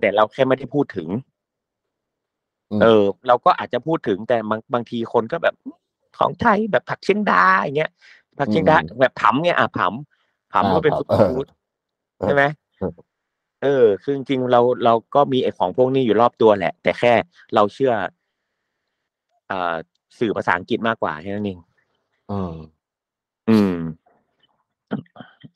[0.00, 1.08] แต่เราแค่ไม่ได้พูดถึง
[2.70, 5.54] อืมเออ เราก็อาจจะพูดถึงแต่บางบางทีคนก็แบบ
[6.18, 7.90] ของไทยแบบผักเชียงดาอย่างเงี้ย
[8.38, 11.46] ผักเชียงดาแบบผำเนี่ยอะผำผำก็เป็นซูเปอร์ฟู้ด
[12.22, 12.42] ใช่ไหม
[13.62, 17.12] เออ คือจริงๆเราเราก็มีไอ้ของพวกนี้อยู่รอบตัวแหละ แต่แค่
[17.54, 17.92] เราเชื่อ
[19.50, 19.74] อ่า
[20.18, 21.58] สื่อภาษาอังกฤษมากกว่าแค่นั้นเอง
[22.30, 22.54] อืม
[23.50, 23.74] อืม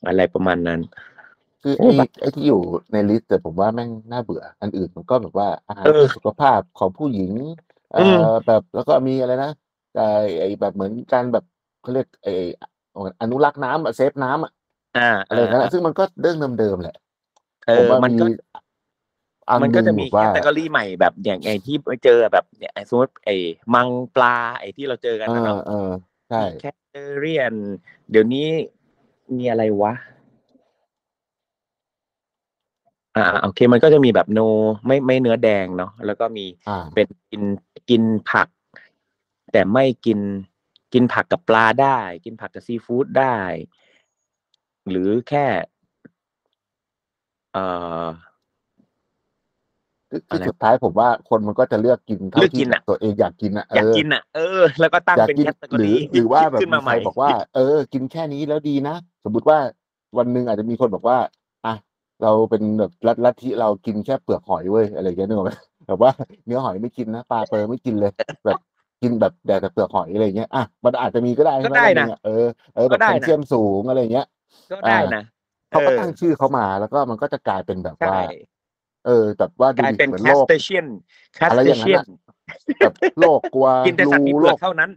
[0.07, 0.79] อะไรประมาณนั้น
[1.65, 2.61] คือโอ้ไอ้แบบไอ้ที่อยู่
[2.93, 7.33] ใน list แต่ผมว่าแม่งน่าเบื่อ อันอื่นมันก็แบบว่าอาหารเออสุขภาพของผู้หญิง
[7.93, 9.51] เอ่อืมแบบแล้วก็มีอะไรนะ
[9.95, 10.05] ไอ้
[10.39, 11.45] ไอ้แบบเหมือนการแบบ
[11.81, 12.31] เขาเรียกไอ้
[13.21, 14.51] อนุรักษ์น้ำอะ save น้ำอะ
[14.95, 16.95] อ่าอะไรอย่างเงี้ยนะซึ่งมันก็เรื่องเดิมๆแหละ
[17.67, 18.25] เออผมว่ามันมีก็
[19.49, 23.35] อันมันหก็นึ่งจะแบมีบแคว่าตตากรีใหม่แบบอย่างไอ้ที่ไปเจอแบบเนี่ยไอ้สมมติไอ้
[23.73, 25.73] มังปลาไอ้ที่เราเจอกันเอนะอเนาะเออ
[26.27, 27.53] ใช่มีแคตเตอเรียน
[28.11, 28.47] เดี๋ยวนี้
[29.37, 29.93] มีอะไรวะ
[33.15, 34.39] อ่าโอเคมันก็จะมีแบบโน
[34.85, 37.41] ไม่ไม่เนื้อแดงเนาะแล้วก็มีอ่า เป็นกิน
[37.89, 38.47] กินผัก
[39.51, 40.19] แต่ไม่กิน
[40.93, 43.35] กินผักกับปลาได้ กินผักกับซีฟู้ดได้
[44.89, 45.45] หรือแค่
[47.53, 47.65] เอ่
[48.03, 48.05] อ
[50.09, 59.59] คืออะคือไร สุดท้ายผมว่าคนมันก็จะเลือกกินเท่าเลือกที่กินอะตัวเองอยากกินอะอยากเออกินอะ เออ แล้วก็ตั้งอยากเป็นกินแคตตาหรืรีอหรือว่าแบบขึ้นมีมาใคใหรม่บอกว่า เออ กินแค่นี้แล้วดีนะ สมมุติว่า
[60.17, 61.29] วันหนึ่งอาจจะมีคนบอกว่าอะ
[62.23, 65.51] เราเป็นแบบลัทลัทธิเรากินแค่เปลือกหอยเว้ยอะไรอย่างเงี้ยนึกออกไหม
[65.87, 66.11] แบบว่า
[66.45, 68.11] เนื้อหอยไม่กินนะปลาเปอร์ไม่กินเลย
[68.45, 68.59] แบบ
[69.01, 74.25] กินแบบแดดแต่เปลือกหอยอะไรอย่างเงี้ยอะมันอาจจะมีก็ได้ใช่ไหมก็ได้วันหนะงอะเออเออแบก็บได้แคลนะเซียมสูงอะไรอย่างเงี้ย
[74.71, 75.23] ก็ได้นะ
[75.71, 78.17] เขาก็เออตั้งชื่อเขามาแล้วก็มันก็จะกลายเป็นแบบใช่ว่า
[79.05, 80.87] เออแบบว่าดูกลายดิเป็นเหมือนแคโลสกเตเชียน
[81.33, 82.05] แคสอะไรเตอย่างนั้เชีนยนอะ
[82.81, 84.91] แบบโลกกลัวกินแต่สัตว์มีรูเปโลลือกกเท่านั้น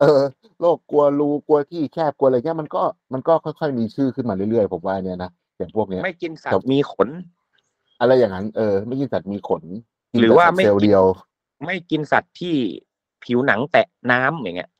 [0.00, 0.22] เออ
[0.60, 5.30] โลกกลัวรูกลัวที่แคบกลัวอะไรเงี้ยมันก็มันก็ค่อยๆมีชื่อขึ้นมาเรื่อยๆผมว่าเนี่ยนะ
[5.62, 7.08] อย่างพวกเนี้ยไม่กินสัตแต่ว์มีขน
[8.00, 9.62] อะไรอย่างนั้น เออ ไม่กินสัตว์มีขน
[10.12, 11.04] กินหรือแต่ว่าสัตว์ไม่เซลล์กินเดียว
[11.64, 12.56] ไม่กินสัตว์ที่
[13.24, 14.70] ผิวหนังแตะน้ำอย่างเงี้ย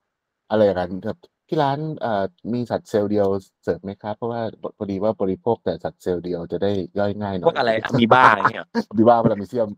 [0.51, 1.19] อะไรอย่างนั้นแบบ
[1.49, 3.29] ที่ร้านเอ่อมีสัตว์เซลล์เดียว
[3.63, 4.43] เสิร์ฟไหมครับเพราะว่า
[4.77, 8.67] พอดีว่าบริโภคแต่สัตว์เซลล์เดียวจะได้ย่อยง่ายหน่พอวยกอะไรอะมีบ้าอย่างเงี้ย
[8.97, 9.69] บีบ้าพารามิเซียม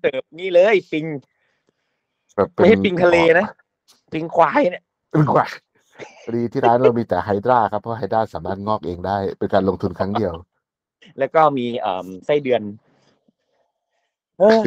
[0.00, 1.04] เสิร์ฟนี่เลยปิง
[2.36, 3.46] แบบเป็นไม่ใช่ปิงทะเลนะ
[4.12, 5.46] ปิงควายเนี่ยเป็นกว่า
[6.24, 10.32] พอดีที่ร้านเรามีแต่ไฮดราครับเพราะไฮดราสามารถงอกเองได้ เป็นการลงทุนครั้งเดียว
[11.18, 12.62] แล้วก็มีเอ่อไส้เดือน
[14.38, 14.62] เออ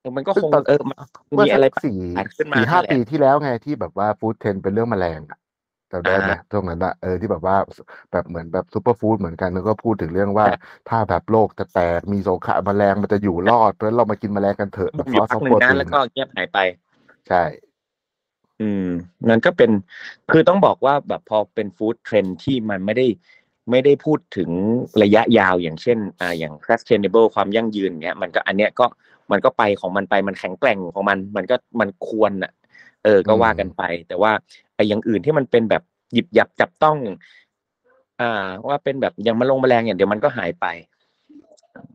[0.00, 0.96] เออมันก็คงซึ่งตอนเออมัน
[1.34, 5.38] เมื่อมีสัอะไรกสี่ผ่านขึ้นมาสี่ห้านั่นแหละปีที่แล้วไงที่แบบว่าฟู้ดเทรนเป็นเรื่องแมลงอะ
[5.92, 7.56] จำได้ไหมอ่าตรงนั้นอะเออที่แบบว่า
[8.12, 10.56] แบบเหมือนแบบซูเปอร์ฟู้ดเหมือนกันแล้วก็พูดถึงเรื่องว่าใช่
[10.88, 16.58] ถ้าแบบโลกจะแตกมีสงครามแมลงมันจะอยู่รอดเพราะฉะนั้นเรามากินแมลงกันเถอะแบบอยู่ซอสพักซอฟหนึ่โปงรนะตีแล้วนก็เงียบหายไป
[17.28, 17.42] ใช่
[18.60, 18.88] อืม
[19.28, 19.70] มันก็เป็น
[20.30, 23.06] คือต้องบอกว่าแบบพอเป็นฟู้ดเทรนที่มันไม่ได้
[23.70, 24.50] ไม่ได้พูดถึง
[25.02, 28.86] ระยะยาวอย่างเช่นอ่าอย่าง sustainable ความยั่งยืนเงี้ยมันก็อันเนี้ยก็
[29.30, 32.52] มันก็ไปของมันไปมันแข็งแกร่งของมัน มันก็มันควรอะ
[33.04, 34.32] เออ ก็ว่ากันไป แต่ว่า
[34.74, 36.98] ไอ้อย่างอื่นที่มันเป็นแบบหยิบหยับจับต้อง
[38.20, 40.66] อ่า ว่าเป็นแบบอย่างมาลงแมลงอย่างเดี๋ยวมันก็หายไป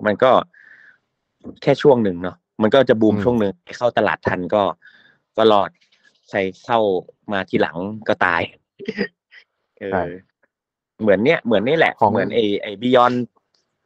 [0.06, 0.32] มันก็
[1.62, 4.63] แค่ช่วงหนึ่งเนาะมันก็จะบูมช่วงหนึ่งเข้าตลาดทันก็
[5.38, 5.69] ก็รอด
[6.30, 6.80] ใครเข้า
[7.32, 8.42] มาทีหลังก็ตาย
[9.80, 10.08] เอใช่อ
[11.02, 13.14] เหมือนเนี้ยเหมือนนี่แหละของเหมือนไอไอบิยอน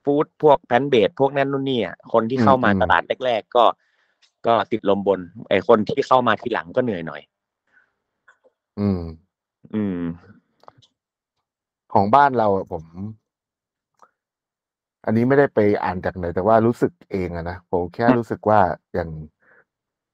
[0.04, 3.66] ฟู้ดพวกแพนเบดพวกนั้นนู่นนี่อะคนที่เข้ามาอืมตลาดแรกๆก็
[4.48, 7.22] ก็ติดลมบน ไอคนที่เข้ามาทีหลังก็เหนื่อยหน่อย
[8.80, 9.00] อืม
[9.74, 10.00] อืม
[11.94, 12.84] ของบ้านเราอะผม
[15.06, 18.60] อันนี้ไม่ได้ไปอ่านจากไหนแต่ว่ารู้สึกเองอะนะผมแค่อืมรู้สึกว่า
[18.94, 19.10] อย่าง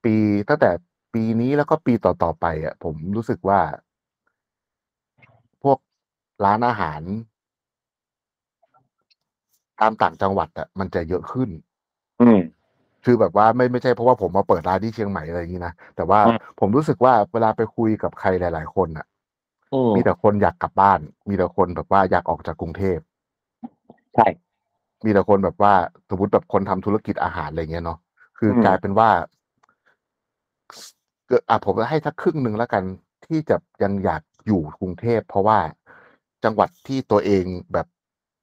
[0.03, 0.15] ปี
[0.49, 0.69] ตั้งแต่
[1.15, 3.59] ปีนี้แล้วก็ปีต่อๆไปอะผมรู้สึกว่า
[5.63, 5.77] พวก
[6.45, 7.01] ร้านอาหาร
[9.81, 11.49] ตามต่างจังหวัดอะมันจะเยอะขึ้น
[12.21, 12.39] อืม
[13.05, 19.05] คือแบบว่าไม่ไม่ใช่เพราะว่าผมมาเปิดร้านที่เชียงใหม่อะไรอย่างนี้นะ แต่ว่าอืม ผมรู้สึกว่าเวลาไปคุยกับใครหลาย ๆ คนอะ
[19.73, 20.99] อืมมีแต่คนอยากกลับบ้าน
[21.29, 22.99] มีแต่คนแบบว่าอยากออกจากกรุงเทพ
[24.15, 24.27] ใช่
[25.05, 25.73] มีแต่คนแบบว่า
[26.09, 27.99] สมมติแบบคนทำธุรกิจอาหารอะไรเงี้ยเนาะ
[28.39, 29.09] คืออมกลายเป็นว่า
[31.27, 32.83] เกิดอะผมให้สักครึ่งหนึ่งแล้วกัน
[33.25, 35.59] ที่จะยังอยากอยู่กรุงเทพเพราะว่า
[36.43, 37.87] จังหวัดที่ตัวเองแบบ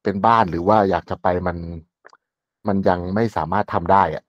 [0.02, 1.58] เป็นบ้านหรือว่าอยากจะไปมัน
[2.68, 4.24] มันยังไม่สามารถทำได้อะ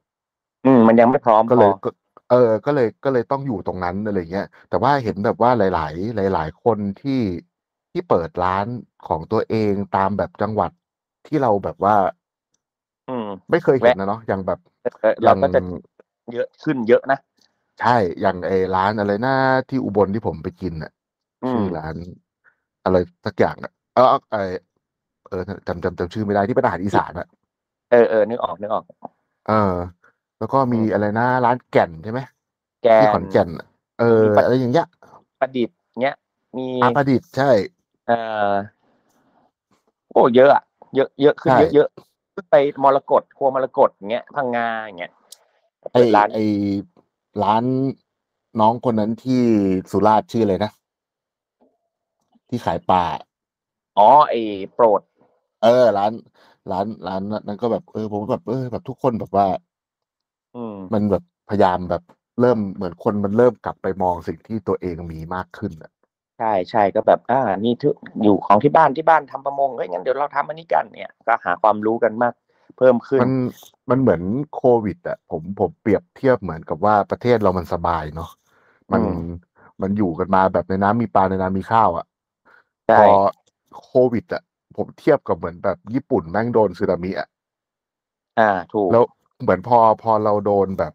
[0.65, 1.89] อืม มันยังไม่พร้อมก็เลยพอก็
[2.31, 7.21] เออ ก็เลยก็เลยต้องอยู่ตรงนั้นอะไรเงี้ย แต่ว่าเห็นแบบว่าหลาย ๆ หลาย ๆ คนที่
[7.91, 8.65] ที่เปิดร้าน
[9.07, 10.71] ของตัวเองตามแบบจังหวัด
[11.27, 11.95] ที่เราแบบว่า
[13.09, 14.59] อืม ไม่เคยเห็นนะเนาะอย่างแบบ
[15.01, 15.59] เออเราก็จะ
[16.33, 17.19] เยอะขึ้นเยอะนะ
[17.79, 19.35] ใช่ อย่างไอ้ร้านอะไรนะ
[19.69, 20.91] ที่อุบลที่ผมไปกินอะ
[21.43, 21.95] อืมชื่อร้าน
[22.83, 24.39] อะไรสักอย่างอะเออเออ
[25.27, 27.27] เออ จำ จำ จำชื่อไม่ได้ ที่เป็นอาหารอีสานอะ
[27.91, 28.83] เออเออนึกออกนึกออก
[29.47, 29.75] เออ
[30.37, 32.19] แล้วก็มีอืม อะไรนะ ร้านแก่นใช่ไหม
[32.83, 33.67] แกที่นขอนแก่นอะ
[33.99, 34.87] เออ มีปะ อะไรอย่างเงี้ย
[35.39, 36.15] ประดิษฐ์ เงี้ย
[36.57, 37.51] มี อา ประดิษฐ์ ใช่
[38.05, 38.17] เอ่
[38.51, 38.53] อ
[40.11, 40.63] โอ้ เยอะอะ
[40.95, 41.87] เยอะ เยอะขึ้นใช่เยอะเยอะ
[42.33, 45.11] ขึ้นไปมรกต ครัวมรกต อย่างเงี้ย พังงา อย่างเงี้ย
[45.91, 46.37] ไอเปิดร้าน ไอ
[47.43, 47.63] ร้าน
[48.59, 49.41] น้องคนนั้นที่
[49.91, 50.71] สุราษฎร์ชื่ออะไรนะ
[52.49, 53.03] ที่ขายปลา
[53.97, 54.39] อ๋อไอ้
[54.73, 55.01] โปรด
[55.63, 56.11] เออ ร้าน
[56.71, 59.47] ร้านร้านนั้นก็แบบเออผมก็แบบเออแบบทุกคนแบบว่า
[60.55, 62.03] อืม มันแบบพยายามแบบ
[62.39, 65.91] เริ่มเหมือนคนมันเริ่มกลับไปมองสิ่งที่ตัวเองมีมากขึ้นอะ
[66.39, 67.89] ใช่ใช่ก็แบบ อ่า นี่ทุ
[68.23, 72.33] อยู่ของที่บ้านที่บ้านทำประมงเฮ้ยงั้นเดี๋ยวเราทำอันนี้กันเนี่ย ก็หาความรู้กันมาก
[72.77, 73.29] เพิ่มขึ้น มัน
[73.89, 74.21] มันเหมือน
[74.55, 78.29] โควิดอะผมผมเปรียบเทียบเหมือนกับว่าประเทศเรามันสบายเนาะ
[78.93, 79.17] มันอืม
[79.81, 82.05] มันอยู่กันมาแบบในน้ำมีปลาในน้ำมีข้าวอะ
[82.87, 83.05] ใช่พอ
[83.83, 84.43] โควิดอะ
[84.75, 87.27] ผมเทียบกับเหมือนแบบญี่ปุ่นแม่งโดนสึนามิอะ
[88.37, 89.03] อ่า ถูกแล้ว
[89.41, 90.93] เหมือนพอพอเราโดนแบบ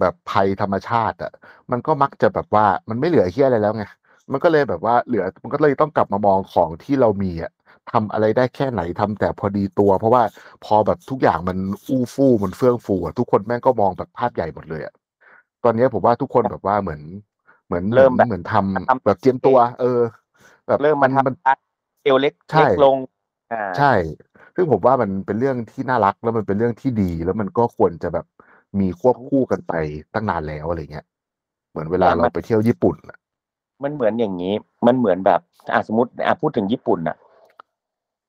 [0.00, 1.30] แบบภัยธรรมชาติ อะ
[1.70, 3.84] มันก็มักจะแบบว่ามันไม่เหลือเฮียอะไรแล้วไง
[4.32, 7.50] มันก็เลยแบบว่าเหลือมันก็เลยต้องกลับมามองของที่เรามีอะ
[7.90, 10.22] ทำอะไรได้แค่ไหนทำแต่พอดีตัว เพราะว่า
[10.64, 14.94] พอแบบทุกอย่างมันอู้ฟู่มันเฟื่องฟูอะทุกคนแม่งก็มองแบบภาพใหญ่หมดเลยอะ
[15.64, 17.02] ตอนนี้ผมว่าทุกคนแบบว่าเหมือน
[17.66, 20.00] เหมือนเริ่มแบบเหมือนทำทำแบบเจียมตัว เออ
[20.66, 21.58] แบบเริ่มมาทำมันร้าน
[22.04, 22.96] เอวเล็กใช่เล็กลง
[23.52, 23.92] อ่าใช่
[24.54, 28.26] ซึ่งผมว่ามันเป็นเรื่องที่น่ารักแล้วมันเป็นเรื่องที่ดี แล้วมันก็ควรจะแบบ
[28.80, 29.72] มีควบคู่กันไป
[30.14, 31.06] ตั้งนานแล้วอะไรเงี้ย
[31.70, 33.16] เหมือนเวลาแต่มันเราไปเที่ยวญี่ปุ่นอะ
[33.82, 34.54] มันเหมือนอย่างนี้
[34.86, 35.40] มันเหมือนแบบ
[35.72, 37.16] อะสมมติอะพูดถึงญี่ปุ่นน่ะ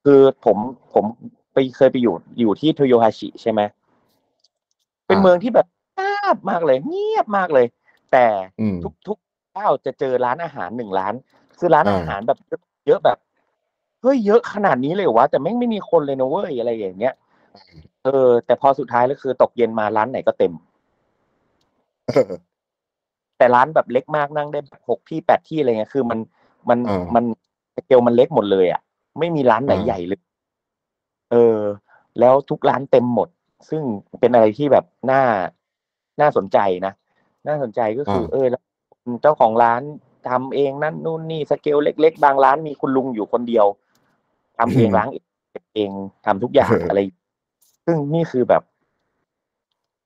[0.04, 0.56] คือผม
[0.94, 1.04] ผม
[1.52, 3.60] ไปเคยไปอยู่อยู่ที่โตโยฮาชิใช่ไหม
[5.06, 7.66] เป็นเมืองที่แบบเงียบมากเลย เงียบมากเลย
[8.12, 8.26] แต่
[8.60, 9.18] อืมทุกทุก
[9.52, 11.14] เจ้าจะเจอร้านอาหารหนึ่งร้าน
[11.58, 12.38] คือร้านอ่าอาหารแบบ
[12.86, 13.18] เยอะแบบ
[14.02, 17.14] เฮ้ยเยอะขนาดนี้เลยเหรอวะแต่แม่งไม่มีคนเลยนะเว้ยอะไรอย่างเงี้ย
[18.04, 20.52] เออ แต่พอสุดท้ายแล้วคือตกเย็นมาร้านไหนก็เต็ม
[22.08, 22.32] เออ
[23.38, 26.18] แต่ร้านแบบเล็กมากนั่งได้แบบหกที่แปดที่อะไรเงี้ยคือมัน
[26.68, 27.24] มันอ่ามัมัน
[27.74, 28.80] สเกลมันเล็กหมดเลยอะ
[29.18, 30.20] ไม่มีร้านไหนอ่าใหญ่เลย
[31.32, 31.58] เออ
[32.20, 33.28] แล้วทุกร้านเต็มหมด
[33.70, 33.82] ซึ่ง
[34.20, 35.22] เป็นอะไรที่แบบน่า
[36.20, 36.92] น่าสนใจนะ
[37.48, 38.62] น่าสนใจก็คือ เออแล้ว
[39.22, 39.82] เจ้าของร้าน
[40.28, 43.66] ทำเองนั่นนู่นนี่สเกลเล็ก ๆ บางร้านมีคุณลุงอยู่คนเดียว
[44.58, 45.90] ทำเองล้างเองเก็บเอง
[46.26, 47.00] ทำทุกอย่างอะไร
[47.86, 48.62] ซึ่งนี่คือแบบ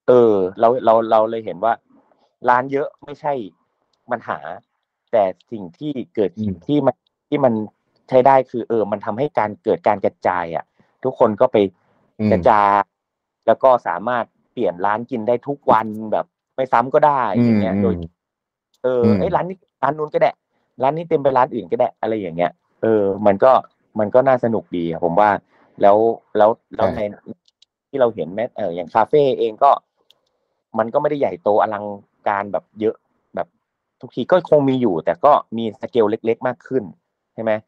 [0.06, 1.72] เออ เราเราเราเลยเห็นว่า
[2.48, 3.32] ร้านเยอะไม่ใช่
[4.10, 4.38] ปัญหา
[5.12, 6.96] แต่สิ่งที่เกิดอืมที่มัน
[7.28, 7.54] ที่มัน
[8.08, 10.64] ใช้ได้คือเออ มันทำให้การเกิดการกระจายอะ
[11.04, 11.56] ทุกคนก็ไป
[12.20, 12.70] อืมกระจาย
[13.46, 17.94] แล้วก็สามารถเปลี่ยนร้านกินได้ทุกวันแบบไม่ซ้ำก็ได้อย่างเงี้ยโดย
[18.82, 20.30] เอออืมไอ้ยร้านนี้ร้านนู้นก็ได้
[20.82, 23.52] ร้านนี้เต็มไปร้านอื่นก็ได้อะไรอย่างเงี้ย เออ มันก็
[23.98, 25.30] มันก็น่าสนุกดีอะผมว่า
[25.82, 25.96] แล้ว
[26.36, 27.00] แล้วแล้วใน
[27.88, 29.70] ที่เราเห็นแม้เอออย่างคาเฟ่เองก็
[30.78, 31.84] มันก็ไม่ได้ใหญ่โตอลัง
[32.28, 32.96] การแบบเยอะ
[33.34, 33.46] แบบ
[34.00, 36.84] ทุกทีก็คงมีอยู่ แต่ก็มีสเกลเล็ก ๆ มากขึ้น
[37.34, 37.67] ใช่ไหมเอ่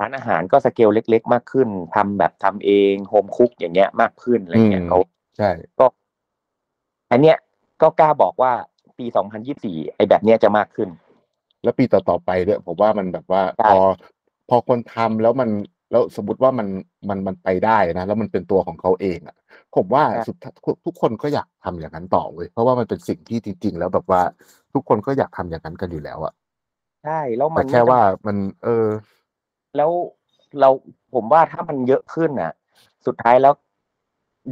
[0.00, 4.98] ร้านอาหารก็สเกลเล็ก ๆ มากขึ้นทำแบบทำเองโฮมคุกอย่างเงี้ยมากขึ้นอะไรเงี้ยอืมเขา
[5.36, 5.86] ใช่ก็
[7.10, 7.36] อันเนี้ย
[7.82, 8.52] ก็กล้าบอกว่า
[8.98, 9.06] ปี
[9.50, 10.88] 2024ไอ้แบบเนี้ยจะมากขึ้น
[11.62, 13.78] แล้วปีต่อๆไปด้วยผมว่ามันแบบว่าใช่พอ
[14.48, 15.50] พอคนทำแล้วมัน
[15.90, 16.68] แล้วสมมติว่ามัน
[17.08, 19.36] มันมันไปได้นะแล้วมันเป็นตัวของเขาเองอะ
[19.76, 20.54] ผมว่าสุดท้าย
[20.86, 24.22] ทุกคนก็อยากทำอย่างนั้นต่อเว้ยเพราะว่ามันเป็นสิ่งที่จริง ๆ แล้วแบบว่า
[24.74, 26.32] ทุกคนก็อยากทำอย่างนั้นกันอยู่แล้วอะ
[27.02, 28.86] ใช่แล้วมัแต่นแค่ไม่จำว่ามัน เออ
[29.76, 29.90] แล้ว
[30.60, 30.68] เรา
[31.14, 32.52] ผมว่าถ้ามันเยอะขึ้นน่ะ
[33.06, 33.52] สุดท้ายแล้ว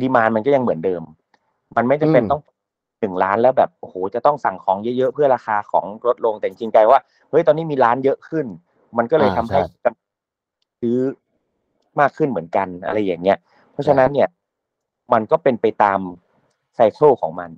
[0.01, 1.03] ดีมานมันก็ยังเหมือนเดิม
[1.77, 2.41] มันไม่จำเป็นอืม ต้อง
[3.01, 8.47] หนึ่งล้านแล้วแบบโอ้โหจะต้องสั่งของเยอะๆเพื่อราคาของลดลงแต่จริงๆกลายว่าเฮ้ยตอนนี้มีร้านเยอะขึ้น
[8.99, 9.89] มันก็เลยอ่าทำให้ใช่
[10.81, 10.99] ซื้อ
[12.01, 13.39] มากขึ้นเหมือนกันอะไรอย่างเงี้ย
[13.73, 14.29] เพราะฉะนั้นเนี่ย
[15.13, 16.01] มันก็เป็นไปตาม
[16.75, 17.51] cycle ของมัน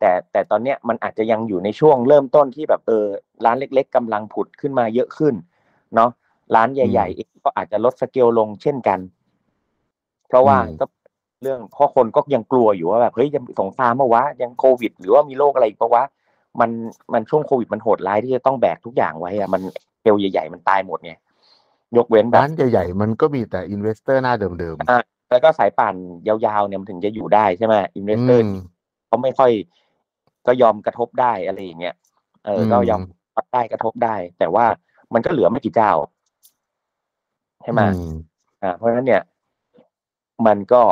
[0.00, 3.06] แต่แต่ตอนเนี้ยมันอาจจะยังอยู่ในช่วงเริ่มต้นที่แบบเออ
[3.44, 5.34] ร้านเล็ก ๆกำลังผุดขึ้นมาเยอะขึ้น
[5.94, 6.10] เนาะ
[6.54, 8.98] ร้านใหญ่ๆเองก็อาจจะลดสเกลลงเช่นกัน
[10.28, 10.84] เพราะว่าอืมก็
[11.42, 16.04] เรื่องเพราะคนก็ยังกลัวอยู่ว่าแบบเฮ้ยยังสงครามมาวะยังโควิด หรือว่ามีโรคอะไรอีกปะวะ
[16.60, 16.70] มัน
[17.12, 19.62] มันช่วงโควิดมันโหดร้ายที่จะต้องแบกทุกอย่างไว้อะมัน
[20.02, 21.12] เกลใหญ่ ๆ มันตายหมดไง
[21.96, 24.98] ยกเว้นแบบร้านใหญ่ๆมันก็มีแต่ investor หน้าเดิมอ่า
[25.30, 25.94] แล้วก็สายป่าน
[26.28, 28.54] ยาวๆเนี่ยมันถึงจะอยู่ได้ใช่ไหม investor อืม
[29.06, 29.50] เขาไม่ค่อย
[30.48, 31.94] ก็ยอมกระทบได้อะไรอย่างเงี้ย
[32.44, 33.02] เอออมก็ยอม
[33.36, 34.66] รับได้กระทบได้ แต่ว่า
[35.14, 35.92] มันก็เหลือไม่กี่เจ้า
[37.62, 38.14] ใช่ไหมอืม
[38.62, 39.22] อ่า เพราะฉะนั้นเนี่ย
[40.46, 40.82] มันก็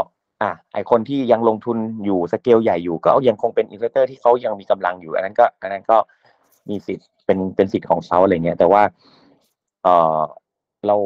[0.43, 5.99] อะไอคนที่ยังลงทุนอยู่สเกลใหญ่อยู่ ก็ยังคงเป็น investor ที่เขายังมีกำลังอยู่ อันนั้นก็ อันนั้นก็
[6.69, 8.83] มีสิทธิ์เป็นเป็นสิทธิ์ของเขาอะไรเงี้ยแต่ว่า
[9.83, 9.89] เอ
[10.19, 10.21] อ
[10.87, 10.97] เรา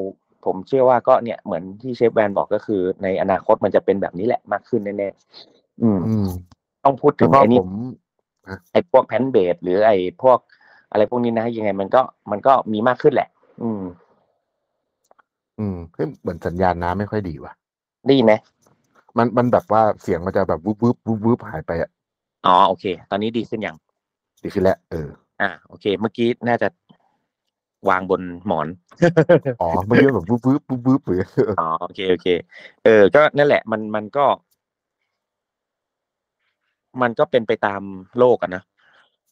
[0.45, 6.29] ผมเชื่อว่าก็เนี่ยเหมือนที่เชฟแวนบอกก็คือ ในอนาคตมันจะเป็นแบบนี้แหละมากขึ้นแน่ๆอืมอืม
[6.85, 7.73] ต้องพูดถึแล้วงก็ไอ้นี่ผม
[8.73, 10.39] ไอ้พวกแพนเบดหรือไอ้พวก
[10.91, 13.29] อะไรพวกนี้นะยังไงมันก็มันก็มีมากขึ้นแหละ
[13.63, 13.83] อืม
[15.59, 17.53] อืมเฮ้ยเหมือนสัญญาณน้ำไม่ค่อยดีว่ะ
[18.07, 18.35] ได้ยินไหม
[19.19, 21.91] มันมันแบบว่าเสียงมันจะแบบวุบวุบวุบวุบหายไปอะ
[22.47, 23.77] อ๋อโอเค ตอนนี้ดีขึ้นยัง
[24.43, 25.09] ดีขึ้นแล้วเออ
[25.41, 26.69] อ่า โอเค เมื่อกี้น่าจะ
[27.89, 28.69] วางบนหมอน
[29.61, 31.23] อ๋อเมื่อกี้แบบวุบวุบวุบวุบหรือ
[31.61, 32.29] อ๋อโอเคโอเค
[32.85, 34.25] เออ ก็นั่นแหละ มันมันก็
[37.03, 37.83] มันก็เป็นไปตาม
[38.19, 38.63] โลกอะนะ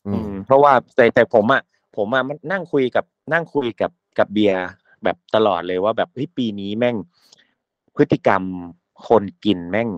[0.07, 1.62] อือืมมเพราะว่าแต่แต่ผมอะ
[1.97, 4.64] ผมอะมันนั่งคุยกับนั่งคุยกับกับเบียร์
[5.05, 6.97] แบบตลอดเลยว่าแบบเฮ้ยปีนี้แม่ง
[7.97, 8.42] พฤติกรรม
[9.09, 9.88] คนกินแม่ง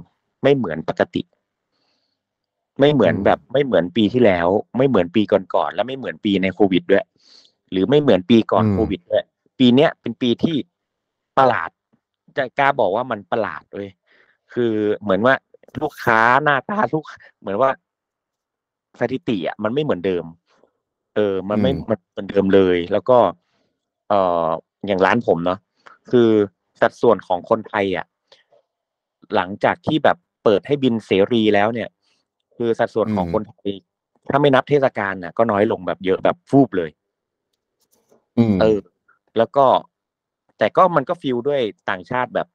[0.42, 1.22] ไม่เหมือนปกติ
[2.80, 7.04] ไม่เหมือนอืม แบบไม่เหมือนปีที่แล้ว ไม่เหมือนปีก่อนๆและไม่เหมือนปีในโควิดด้วย
[7.70, 9.24] หรือไม่เหมือนปีก่อนโควิดด้วย
[9.58, 10.56] ปีเนี้ยเป็นปีที่
[11.38, 11.70] ประหลาด
[12.36, 13.88] จะกล้าบอกว่ามันประหลาดเลย
[14.52, 15.34] คือเหมือนว่า
[15.82, 17.04] ลูกค้าหน้าตาลูก
[17.40, 17.70] เหมือนว่า
[19.00, 20.24] สถิติอะมันไม่เหมือนเดิม
[21.16, 23.18] เออ มันไม่อืมมันเหมือนเดิมเลย แล้วก็
[24.08, 24.48] เอ่อ
[24.86, 25.58] อย่างร้านผมเนาะ
[26.10, 26.28] คือ
[26.80, 28.06] สัดส่วนของคนไทยอะ
[29.34, 31.88] หลังจากที่แบบเปิดให้บินเสรีแล้วเนี่ย
[32.56, 33.70] คือสัดส่วนของคนไทย
[34.30, 36.90] ถ้าไม่นับเทศกาลน่ะ ก็น้อยลงแบบเยอะแบบฟูบเลย
[38.38, 38.80] อืมเออ
[39.38, 39.66] แล้วก็
[40.58, 42.48] แต่ก็มันก็ฟิลด้วยต่างชาติแบบ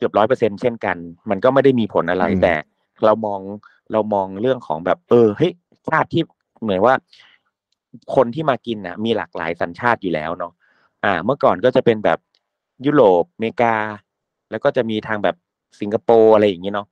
[0.00, 0.96] เกือบร้อยเปอร์เซ็นเช่นกัน
[1.30, 2.54] มันก็ไม่ได้มีผลอะไรอืมแต่
[3.04, 3.40] เรามอง
[3.92, 5.52] เรามองเรื่องของแบบ เออเฮ้ย
[5.88, 6.22] ชาติที่
[6.62, 6.94] เหมือนว่า
[8.14, 10.52] คนที่มากินน่ะมีหลากหลายสัญชาติอยู่แล้วเนาะ
[11.04, 12.18] อ่า เมื่อก่อนก็จะเป็นแบบ
[12.86, 13.74] ยุโรปอเมริกา
[14.50, 15.36] แล้วก็จะมีทางแบบ
[15.80, 16.86] สิงคโปร์อะไรอย่างนี้เนาะ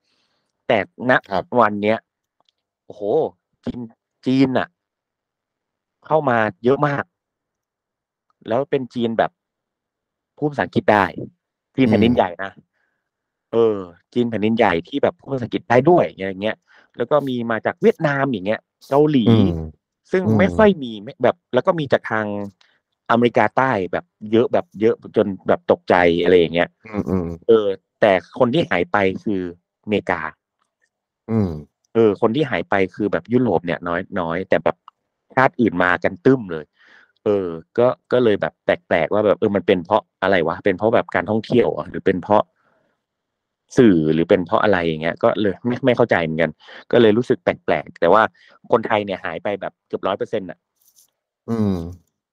[0.69, 0.79] แต่
[1.11, 1.99] ณครับวันเนี้ย
[2.87, 3.03] โอ้โห
[3.65, 3.81] จีน
[4.27, 4.69] จีนน่ะ
[6.07, 7.05] เข้ามาเยอะมาก
[8.49, 9.31] แล้วเป็นจีนแบบ
[10.39, 11.05] พูดภาษาอังกฤษได้
[11.77, 12.51] จีนแผ่นดินอืมใหญ่นะ
[13.53, 13.77] เออ
[14.13, 16.57] จีนแผ่นดินใหญ่ที่แบบพูดภาษาอังกฤษได้ด้วยอย่างเงี้ย
[16.97, 19.51] แล้วก็มีมาจากเวียดนามอย่างเงี้ยเกาหลีอืม
[20.11, 22.27] ซึ่งอืมไม่ค่อยมีไม่แบบ แล้วก็มีจากทาง
[23.11, 27.67] อเมริกาใต้แบบเยอะแบบเยอะจนแบบตกใจอะไรอย่างเงี้ยอืมอืมเออ
[28.01, 29.41] แต่คนที่หายไปคือ
[29.83, 30.21] อเมริกา
[31.31, 31.51] อืม
[31.95, 34.77] เออ คนที่หายไปคือแบบยุโรปเนี่ยน้อยน้อยแต่แบบ
[35.35, 36.65] ชาติอื่นมากันตึ้มเลย
[37.25, 37.47] เออ
[37.79, 42.43] ก็ก็เลยแบบแปลกๆว่าแบบเออมันเป็นเพราะอะไรวะเป็นเพราะแบบการท่องเที่ยวเหรอหรือเป็นเพราะ
[43.77, 46.53] สื่อหรือเป็นเพราะอะไรอย่างเงี้ยก็เลยไม่ไม่เข้าใจเหมือนกัน
[46.93, 48.23] ก็เลยรู้สึกแปลกๆแต่ว่า
[48.73, 50.59] คนไทยเนี่ยหายไปแบบเกือบร้อยเปอร์เซ็นต์อะ
[51.51, 51.75] อืม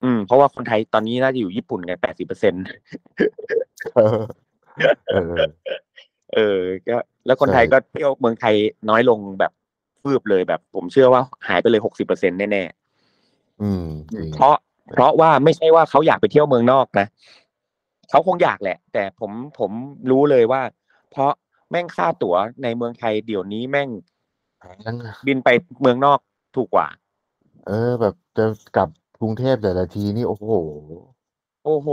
[0.03, 2.63] อืม เพราะว่าคนไทยตอนนี้น่าจะอยู่ญี่ปุ่นกันแปดสิบเปอร์เซ็นต์
[3.95, 4.21] เออ
[5.09, 5.33] เออ
[6.33, 8.55] เออก็ แล้วคนใช่ไทยก็เที่ยวเมืองไทย
[8.89, 9.51] น้อยลงแบบ
[10.01, 12.63] ฟืบเลยแบบ ผมเชื่อว่าหายไปเลยหกสิบเปอร์เซ็นต์แน่
[13.61, 14.55] อืมจริงๆเพราะ
[14.93, 17.07] เพราะว่าไม่ใช่ว่าเขาอยากไปเที่ยวเมืองนอกนะ
[18.09, 19.71] เขาคงอยากแหละ แต่ผมผม
[20.11, 20.61] รู้เลยว่า
[21.15, 21.33] เพราะ
[21.69, 23.89] แม่งค่าตั๋วในเมืองไทยเดี๋ยวนี้แม่ง
[24.59, 25.49] แพงอะบินไป
[25.81, 26.19] เมืองนอก
[26.55, 26.87] ถูกกว่า
[27.67, 28.89] เออ แบบจะกลับ
[29.21, 30.51] กรุงเทพแต่ละทีนี่โอ้โห
[31.65, 31.89] โอ้โห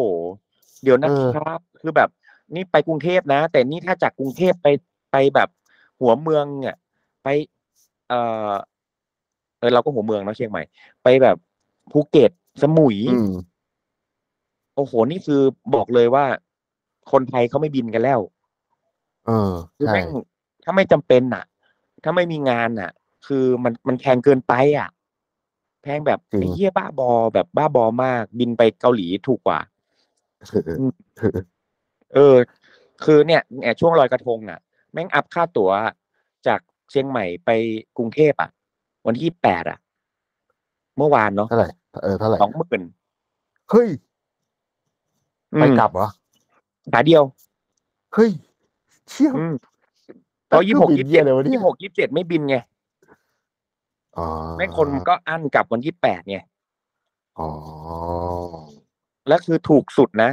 [0.82, 2.08] เดี๋ยวนะเออครับ คือแบบ
[2.54, 4.68] นี่ไปกรุงเทพนะ แต่นี่ถ้าจากกรุงเทพไป
[5.12, 5.48] ไปแบบ
[6.00, 6.76] หัวเมืองเนี่ย
[7.22, 7.28] ไป
[8.08, 8.14] เอ
[8.50, 8.52] อ
[9.58, 10.62] เออเราก็หัวเมืองเนาะเชียงใหม่
[11.02, 11.36] ไปแบบ
[11.92, 12.30] ภูเก็ต
[12.62, 13.32] สมุยอืม
[14.76, 15.42] โอ้โห นี่คือ
[15.74, 16.24] บอกเลยว่า
[17.12, 18.20] คนไทยเขาไม่บินกันแล้ว
[19.26, 20.06] เออคือใช่แม่ง
[20.64, 21.44] ถ้าไม่จำเป็นน่ะ
[22.04, 22.90] ถ้าไม่มีงานน่ะ
[23.26, 24.88] คือมันมันแพงเกินไปอะ
[25.82, 29.60] แพงแบบจริงไอ้เหี้ยบ้าบอแบบบ้าบอมาก บินไปเกาหลีถูกกว่า
[32.14, 32.36] เออ
[33.04, 34.60] คือเนี่ยเนี่ยช่วงลอยกระทงอะ
[34.92, 35.70] แม่งอัพค่าตั๋ว
[36.46, 37.50] จากเชียงใหม่ไป
[37.96, 38.50] กรุงเทพอะ
[39.06, 39.78] วันที่แปดอะ
[40.98, 41.70] เมื่อวานเนาะเท่าไหร่
[42.02, 42.82] เออเท่าไหร่สองหมื่น
[43.70, 43.88] เฮ้ย
[45.60, 46.08] ไปกลับเหรอ
[46.94, 47.22] ขาเดียว
[48.14, 48.30] เฮ้ย
[49.10, 49.54] เชี่ยอืม
[50.48, 52.56] เพราะยี่หกบิยี่นสิบเยี่เจ็ยดเลยวะเนี่ยยี่หกยี่สิบเจ็ดไม่บินไง
[54.18, 56.38] อ๋อแม่งคนก็อั้นกลับวันที่แปดไง
[57.38, 57.48] อ๋อ
[59.28, 60.30] แล้วคือถูกสุดนะ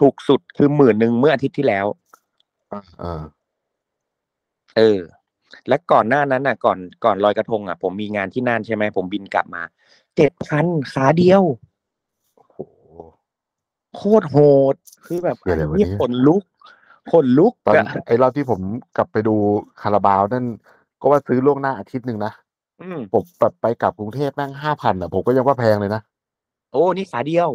[0.00, 1.86] ถูกสุดคือหมื่นหนึ่งเมื่ออาทิตย์ที่แล้ว
[3.00, 3.22] เออ
[4.76, 5.00] เออ
[5.68, 9.62] และก่อนหน้านั้นน่ะ ก่อนก่อนลอยกระทงอะ ผมมีงานที่น่านใช่ไหมผมบินกลับมา
[10.16, 11.42] เจ็ดพันขาเดียว
[12.36, 12.58] โอ้โห
[13.96, 14.36] โคตรโห
[14.72, 14.74] ด
[15.06, 16.42] คือแบบเหี้ยอะไรวะนี่เนี่ยขนลุก
[17.10, 18.60] คนลุกตอนอะไอ้รอบที่ผม
[18.96, 19.34] กลับไปดู
[19.82, 20.44] คาราบาวนั่น
[21.00, 22.32] ก็ว่าซื้อล่วงหน้าอาทิตย์หนึ่งนะ
[22.82, 26.02] อืมผมแบบไปกลับกรุงเทพแม่งห้าพันอะ ผมก็ยังว่าแพงเลยนะ
[26.72, 27.50] โอ้นี่ขาเดียว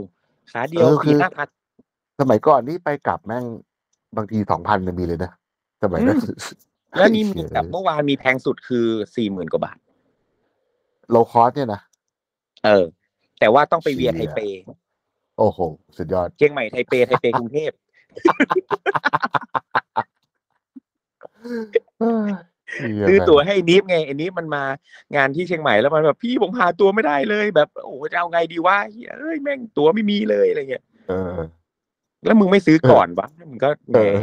[0.51, 1.47] ขาเดียวเออคืสี่อ ห้าพัน
[2.19, 3.45] สมัยก่อนนี่ไปกลับแม่ง
[4.17, 5.31] บางทีสองพันมีเลยนะ
[5.83, 6.17] สมัยนั้น
[6.97, 9.77] แล้วนี่มีเชี่ยแบบเมื่อวานมีแพงสุดคือสี่หมื่นกว่าบาท
[11.09, 11.81] low cost เนี่ยนะ
[12.65, 12.85] เออ
[13.39, 14.39] แต่ว่าต้องไป via เชี่ไทเป
[15.37, 15.59] โอ้โห
[15.97, 17.71] สุดยอด เชียงใหม่ไทเปไทเปกรุงเทพ
[23.07, 24.63] ซื้อตั๋วให้นิฟไงไอ้นิฟมันมา
[25.15, 30.83] งานที่เชียงใหม่แล้วมันแบบพี่ผมหาตั๋วไม่ได้เลย แบบโอ้โหจะเอาไงดีวะเฮ้ยเอ้ยแม่งตั๋วไม่มีเลยอะไรเงี้ย
[32.25, 34.15] แล้วมึงไม่ซื้อก่อนวะมึงก็แหมเออ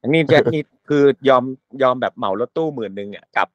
[0.00, 1.44] อันนี้จะนี่คือยอม
[1.82, 3.48] ยอมแบบเหมารถตู้หมื่นหนึ่งอะกลับ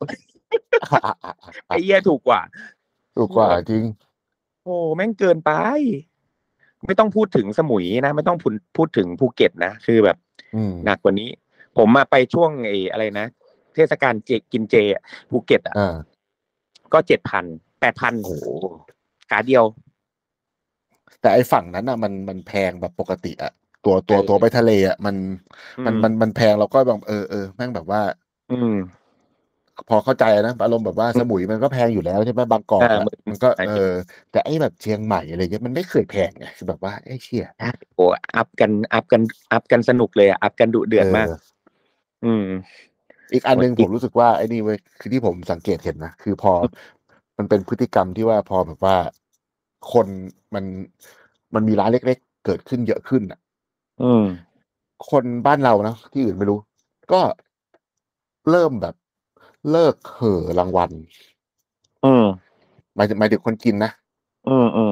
[1.68, 2.42] ไอ้เหี้ยถูกกว่า
[3.18, 3.84] ถูกกว่าจริง
[4.64, 5.52] โอ้แม่งเกินไป
[6.86, 10.18] ไม่ต้องพูดถึงสมุยนะ ไม่ต้องพูดพูดถึงภูเก็ตนะคือแบบ
[10.56, 11.30] อืมหนักกว่านี้
[11.78, 13.28] ผมมาไปช่วงไอ้อะไรนะ
[13.76, 15.96] เทศกาลเจกินเจอะภูเก็ตอะอ่า
[16.94, 17.46] ก็เจ็ดพัน
[17.80, 18.46] แปดพันโอ้โห
[19.30, 19.64] ขาเดียว
[21.22, 23.52] แต่ไอ้ฝั่งนั้นอะ มันมันแพงแบบปกติอะ
[23.86, 25.16] ตัวตัวเออตัวไปทะเลอะมัน
[25.86, 28.02] มันอืมมันมันแพงเราก็แบบเออเออแม่งแบบว่า
[28.52, 28.74] อืม
[29.88, 33.94] พอเข้าใจนะอารมณ์แบบว่าสมุยมันก็แพงอยู่แล้วใช่ไหมบางกอกอ่าอะมันมันก็ใช่เออ
[34.32, 37.46] แต่ไอ้แบบเชียงใหม่อะไรเงี้ยมันไม่เคยแพงไงคือแบบว่าไอ้เชี่ย
[37.96, 41.28] โอ้อัพกันอัพกันอัพกันสนุกเลยอะอัพกันดุเดือดมาก
[42.26, 42.46] อืม
[43.34, 46.52] อีกอันหนึ่งอีผกมรู้สึกว่าไอ้นี่เว้ยคือที่ผมสังเกตเห็นนะคือพอ
[47.38, 48.96] มันเป็นพฤติกรรมที่ว่าพอแบบว่า
[49.94, 50.08] คน
[50.56, 50.66] มัน
[51.56, 53.40] มันมีร้านเล็ก ๆ เกิดขึ้นเยอะขึ้นอะ
[54.02, 54.26] อืม
[55.10, 56.60] คนบ้านเรานะที่อื่นไม่รู้
[57.12, 57.22] ก็
[58.50, 58.96] เริ่มแบบ
[59.72, 60.92] เลิกเห่อรางวัล
[62.04, 62.26] อืม
[62.96, 63.92] หมายถึงหมายถึงคนกินนะ
[64.48, 64.92] อืมอืม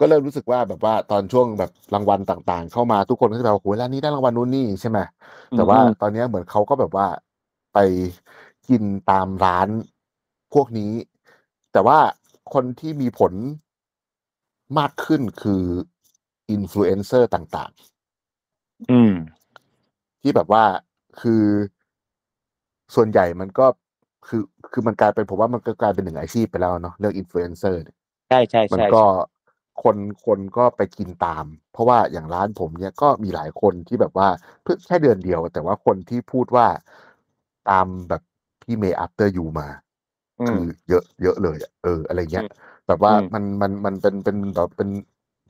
[0.00, 4.98] ก็เริ่มรู้สึกว่าแบบว่าตอนช่วงแบบรางวัลต่างๆ เข้ามาทุกคนก็จะแบบโอ้โหร้านนี้ได้รางวัลนู่นนี่ใช่ไหม
[5.56, 7.06] แต่ว่าอืมตอนเนี้ยเหมือนเขาก็แบบว่า
[7.74, 7.78] ไป
[8.68, 9.68] กินตามร้าน
[10.54, 10.92] พวกนี้
[11.72, 11.98] แต่ว่า
[12.52, 13.32] คนที่มีผล
[14.78, 15.62] มากขึ้นคือ
[16.50, 17.72] อินฟลูเอนเซอร์ต่าง
[18.90, 20.64] อืมๆที่แบบว่า
[21.20, 21.44] คือ
[22.94, 23.66] ส่วนใหญ่มันก็
[24.26, 27.80] คือคือมันกลายเป็นผมว่ามันก็กลายเป็นหนึ่งอาชีพไปแล้วเนาะเรื่องอินฟลูเอนเซอร์
[28.28, 29.02] ใช่ใช่มันใช่ก็
[29.82, 34.28] คนคนก็ไปกินตาม เพราะว่าอย่างร้านผมเนี่ยก็มีหลายคนที่แบบว่า
[34.62, 36.66] เพิ่งแค่เดือนเดียว แต่ว่าคนที่พูดว่า
[37.70, 38.22] ตามแบบ
[38.62, 39.68] พี่เมย์อัปเตอร์ยูมา
[40.40, 42.48] อืคืมอเยอะเยอะเลยอะเออ อะไรเงี้ยอืม
[42.86, 44.88] แบบว่าอืมมันมันมันเป็นเป็นแบบเป็น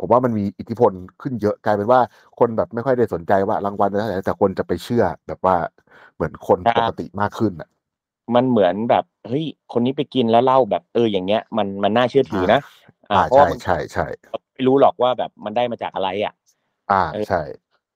[0.00, 2.00] ผมว่ามันมีอิทธิพลขึ้นเยอะกลายเป็นว่า
[2.38, 5.56] คนแบบไม่ค่อยได้สนใจว่ารางวัลอะไรแต่คนจะไปเชื่อแบบว่า
[6.14, 7.68] เหมือนคนปกติมากขึ้นอะ
[8.34, 12.60] มันเหมือนแบบเฮ้ยคนนี้ไปกินแล้วเล่าแบบเอออย่างเงี้ย มันมันน่าเชื่อถือนะ
[13.10, 14.06] อ่าเพราะใช่ว่ามันใช่ใช่
[14.54, 16.34] ไม่รู้หรอกว่าแบบมันได้มาจากอะไรอะ
[16.92, 17.42] อ่าเออใช่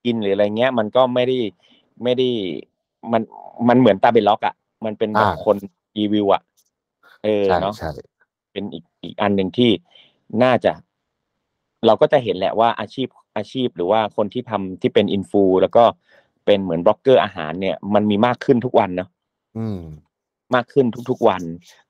[0.05, 1.37] กินหรืออะไรเงี้ย มันก็ไม่ได้
[2.03, 2.27] ไม่ได้
[3.11, 3.21] มัน
[3.67, 5.55] มันเหมือนตาเบลล็อกอะมันเป็นแบบอ่าคน
[5.97, 6.41] รีวิวอะ
[7.23, 7.91] เออใช่เนาะใช่
[8.51, 9.71] เป็นอีกอีกอันหนึ่งที่
[10.43, 10.71] น่าจะ
[11.85, 15.83] เราก็จะเห็นแหละว่าอาชีพอาชีพหรือว่าคนที่ทำที่เป็น influ แล้วก็
[16.45, 19.09] เป็นเหมือนบล็อกเกอร์อาหารเนี่ย มันมีมากขึ้นทุกวันเนาะ
[19.57, 19.79] อืม
[20.55, 21.41] มากขึ้นทุกๆวัน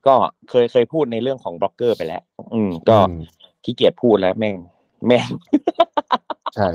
[0.08, 0.16] ก็
[0.50, 3.22] เคยเคยพูดในเรื่องของบล็อกเกอร์ไปแล้ว อืม ก็อืม
[3.64, 4.58] ขี้เกียจพูดแล้วแม่ง
[5.08, 5.28] แม่ง
[6.56, 6.70] ใช่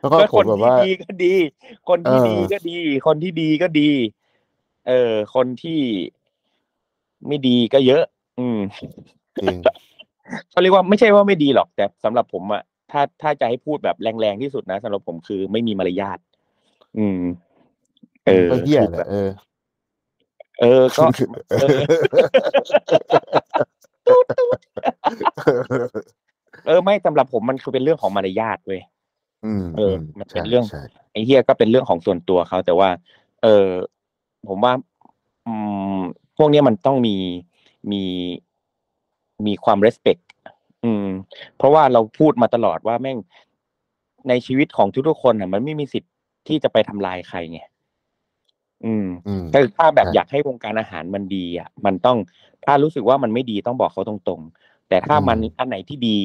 [0.00, 1.34] แล้วก็ก็ผคมนแบบที่ว่าดีก็ดี
[1.88, 3.90] คนที่เออดีก็ดี คนที่ดีก็ดี
[4.88, 5.80] เออ คนที่
[7.26, 8.04] ไม่ดีก็เยอะ
[8.38, 8.58] อืม
[9.42, 9.56] จริง
[10.50, 16.18] เขาเรียกว่าไม่ใช่ว่าไม่ดีหรอก แต่สำหรับผมอะถ้าถ้าจะให้พูดแบบแรงๆที่สุดนะสำหรับผมคือไม่มีมารยาท
[16.98, 17.20] อืม
[18.26, 19.28] เออก็เหี้ยคือแหแบละบเออ
[20.60, 21.04] เออก็
[21.60, 21.78] เออ
[26.66, 28.82] เออไม่สำหรับผมมันคือเป็นเรื่องของมารยาทเว้ย
[29.44, 32.90] อืมเออ มันเป็นใช่เรื่องใช่ไอ้เฮียก็เป็นเรื่องของส่วนตัวเขาแต่ว่า
[33.42, 33.68] เออ
[34.48, 34.72] ผมว่า
[35.46, 35.52] อื
[35.98, 35.98] ม
[36.36, 37.16] พวกเนี้ยมันต้องมี
[37.92, 38.02] มี
[39.46, 40.22] มีความ respect
[40.84, 41.06] อืม
[41.56, 43.18] เพราะว่าเราพูดมาตลอดว่าแม่ง
[44.28, 46.12] ในชีวิตของทุกๆคนอะ มันไม่มีสิทธิ์
[46.48, 47.60] ที่จะไปทำลายใครไง
[48.84, 52.18] อืมอืมคือถ้าแบบใช่อยากให้วงการอาหารมันดีอะ มันต้อง
[52.64, 56.18] ถ้ารู้สึกว่ามันไม่ดีต้องบอกเขาตรงๆ แต่ถ้ามันอันไหนที่ดี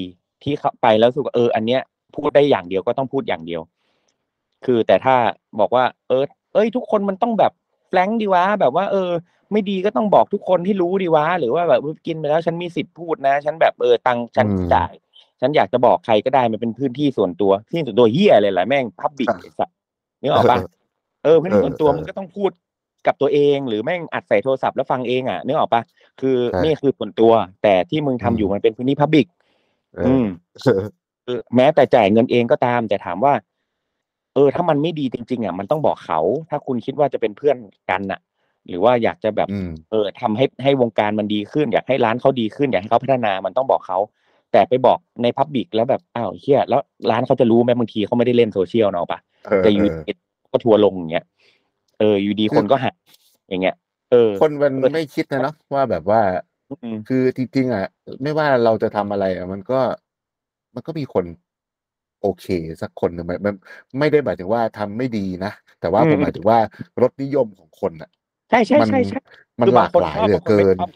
[0.43, 1.81] ที่เข้าไปแล้วรู้สึกว่าเออ อันเนี้ย
[2.15, 3.61] พูดได้อย่างเดียวก็ต้องพูดอย่างเดียว
[4.65, 5.15] คือแต่ถ้า
[5.59, 6.23] บอกว่า เออ
[6.53, 7.51] เอ้ย ทุกคนมันต้องแบบ
[7.87, 9.11] แฟลงก์ดีวะแบบว่า เออ
[9.51, 14.93] ไม่ดีก็ต้องบอกทุกคนที่รู้ดีวะหรือว่าแบบเออกินไปแล้วฉันมีสิทธิ์พูดนะ ฉันแบบเออตังค์ฉันอืมจ่าย
[15.41, 19.69] ฉันอยากจะบอกใครก็ได้มันเป็นพื้นที่ส่วนตัวที่ส่วนตัวเฮียเลยแหละแม่งพับบิกไอ้สัส
[20.21, 20.57] นึกออกปะ
[21.23, 22.51] เออพื้นที่ส่วนตัวเออมันก็ต้องพูด
[23.07, 25.81] กับตัวเอง หรือแม่งอัดใส่โทรศัพท์แล้วฟังเองอะนึกออกปะ
[26.21, 27.31] คือใช่นี่คือส่วนตัว
[27.63, 29.27] แต่ที่มึงทำอืมอยู่มันเป็นพื้นที่พับบิก
[30.03, 30.25] เออือม
[31.25, 33.33] คือแม้แต่จ่ายเงินเองก็ตาม แต่ถามว่า
[34.33, 36.19] เออ ถ้ามันไม่ดีจริง ๆ อะ มันต้องบอกเขา
[36.49, 37.57] ถ้าคุณคิดว่าจะเป็นเพื่อน
[37.89, 38.19] กันน่ะ
[38.67, 43.99] หรือว่าอยากจะแบบอืมเออทำให้ให้วงการมันดีขึ้น อยากให้ร้านเขาดีขึ้น อยากให้เขาพัฒนา มันต้องบอกเขา
[44.51, 50.11] แต่ไปบอกใน public แล้วแบบ อ้าวเฮียแล้วร้านเขาจะรู้ไหมบางทีเขาไม่ได้เล่นโซเชียลเนาะปะเออแต่เอออยูเออดี
[50.53, 51.25] ก็ทัวร์ลงอย่างเงี้ย
[51.99, 52.91] เอออยู่ดีคือคนก็หา
[53.49, 53.75] อย่างเงี้ย
[54.11, 56.21] เออ คนมันไม่คิดนะเนาะว่าแบบว่า
[56.69, 57.85] อืมคือจริงๆอะ
[58.23, 59.79] ไม่ว่าเราจะทำอะไรอะมันก็
[60.75, 61.25] มันก็มีคน
[62.21, 62.45] โอเค
[62.81, 63.55] สักคนหนึ่งมันมัน
[63.99, 66.59] ไม่ได้หมายถึงว่าทำไม่ดีนะ แต่ว่าผมหมายถึงว่า
[67.01, 68.09] รสนิยมของคนอะ
[68.49, 69.19] ใช่ใช่มันใช่ใช่
[69.61, 70.87] มันคือหบาลางกคนหลายชอบเหลือบางคนเกิไม่นชอบ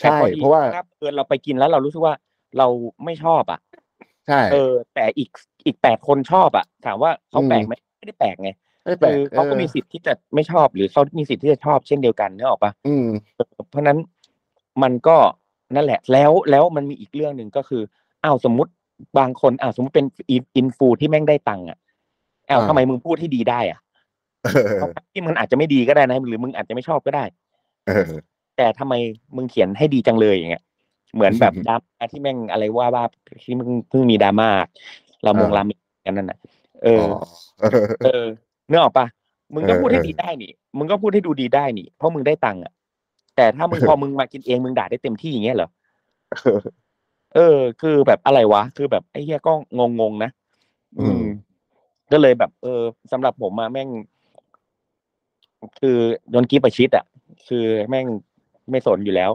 [0.00, 2.14] ใช่แต่พอดีเพราะว่าถ้เกินเราไปกินแล้วเรารู้สึกว่า
[2.58, 2.66] เรา
[3.04, 3.60] ไม่ชอบอะ
[4.26, 5.30] ใช่ เออ แต่อีก
[5.66, 13.08] อีกแปดคนชอบอะ ถามว่าเขาอืมแปลกไหมไม่ได้แปลกไงไม่แปล คืกอเขาก็ออมีสิทธิ์ที่จะไม่ชอบหรือเขามีสิทธิ์ที่จะชอบเช่นเดียวกันเนกออกปะอืม
[13.70, 13.98] เพราะฉะนั้น
[14.82, 15.16] มันก็
[15.74, 17.82] นั่นแหละ แล้วแล้วมันมีอีกเรื่องหนึ่งก็คือ
[18.24, 18.70] อ้าวสมมติ
[19.18, 20.06] บางคนอ้าวสมมติเป็น
[20.56, 21.78] อินฟูที่แม่งได้ตังค์อะ
[22.48, 23.80] อ้าวอ่าทำไมมึงพูดให้ดีได้อะ
[24.42, 27.24] เออเพราะที่มันอาจจะไม่ดีก็ได้นะ หรือมึงอาจจะไม่ชอบก็ได้
[27.86, 28.12] เออ
[28.56, 28.94] แต่ทำไม
[29.36, 30.64] มึงเขียนให้ดีจังเลยอย่างเงี้ย
[31.14, 33.04] เหมือนแบบอืมดราม่าที่แม่งอะไรว่าว่า
[33.44, 34.48] ที่มึงเพิ่งมีดราม่า
[35.24, 35.74] เรามงอ่ารามิ
[36.06, 36.38] กันนั่นน่ะ
[36.82, 37.18] เอออ๋อ
[38.04, 38.24] เออ
[38.70, 39.06] เออเนื้อออกปะ
[39.54, 42.72] มึงก็เออพูดให้เออดีได้นี่ มึงก็พูดให้ดูดีได้นี่ เพราะมึงได้ตังค์อะ
[43.36, 45.68] แต่ถ้ามึงเออพอมึงมากินเองมึงด่าได้เต็มที่อย่างเงี้ยเหรอ
[47.34, 50.30] เออ คือแบบอะไรวะ คือแบบไอ้เหี้ยก็งงงๆนะ
[50.98, 51.22] อืม
[52.12, 53.88] ก็เลยแบบ เออสำหรับผมมาแม่ง
[55.80, 55.98] คือ
[56.30, 57.04] โดนกีประชิดอะ
[57.48, 58.06] คือแม่ง
[58.70, 59.30] ไม่สนอยู่แล้ว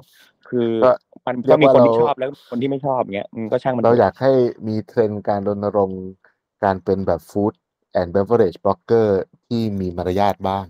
[0.50, 0.90] คือก็
[1.26, 4.32] มันก็เรียกว่ามีคนที่เราชอบแล้วคนที่ไม่ชอบเงี้ยอืมก็ช่างมันเถอะเราอยากให้
[4.68, 6.04] มีเทรนด์การรณรงค์
[6.64, 7.54] การเป็นแบบ food
[7.96, 10.66] and beverage blogger ที่มีมารยาทบ้าง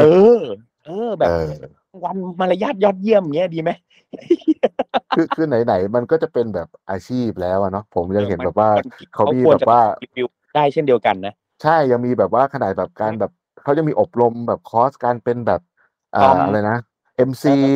[0.00, 0.04] เอ
[0.38, 0.40] อ
[0.86, 1.48] เออ แบบเออ
[2.04, 3.70] วันมารยาทยอดเยี่ยมเงี้ยดีไหม
[5.16, 13.32] คือคือไหนๆมันก็จะเป็นแบบอาชีพแล้วอะเนาะผมยังเห็นออแบบว่ามันเขามีควรแบบจะว่ารีวิวได้เช่นเดียวกันนะ ใช่ยังมีแบบว่าขนาดแบบการแบบ
[13.62, 15.60] เขาจะมีอบรมแบบคอร์สการเป็นแบบ
[16.12, 16.78] เอ่คออมอะไรนะ
[17.28, 17.66] MC เอ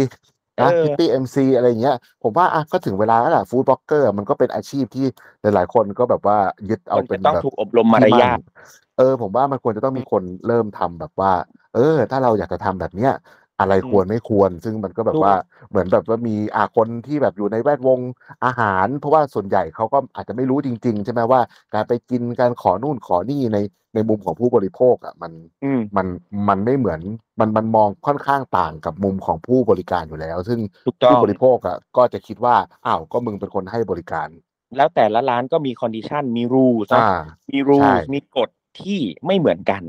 [0.61, 5.07] นะอพิตตี้ MC อะไรอย่างเงี้ย ผมว่าอะก็ถึงเวลาแล้วล่ะ food blogger มันก็เป็นอาชีพที่
[5.43, 6.37] หลาย ๆ คนก็แบบว่า
[6.69, 8.41] ยึดเอาเป็จะนต้องแบบถูกอบรมมารยาทที่มั่ทน
[8.97, 11.33] เออ ผมว่ามันควรจะต้องมีคนเริ่มทำแบบว่า
[11.73, 11.81] เออ
[12.11, 13.11] ถ้าเราอยากจะทำแบบเนี้ย
[13.63, 15.35] อะไรอืมควรไม่ควร ซึ่งมันก็แบบถูกว่า
[15.71, 18.01] เหมือนแบบว่ามีอาคนที่แบบอยู่ในแวดวง
[18.45, 21.41] อาหาร เพราะว่าส่วนใหญ่เขาก็อาจจะไม่รู้จริง ๆ ใช่ไหมว่า
[21.75, 23.59] การไปกินการขอนู่นขอนี่ใน
[23.95, 25.33] ในมุมของผู้บริโภคอะมัน
[25.65, 26.07] อืมมัน
[26.49, 27.01] มันไม่เหมือน
[27.41, 32.57] มันมันมองค่อนข้างต่างกับมุมของผู้บริการอยู่แล้ว ซึ่งถูกต้องผู้บริโภคอะก็จะคิดว่า
[32.87, 34.29] อ้าวก็มึงเป็นคนให้บริการ
[34.77, 37.09] แล้วแต่ละร้านก็มี condition มี rule อ่า
[37.53, 38.51] มี rule ใช่มีกฎ
[38.81, 39.83] ที่ไม่เหมือนกัน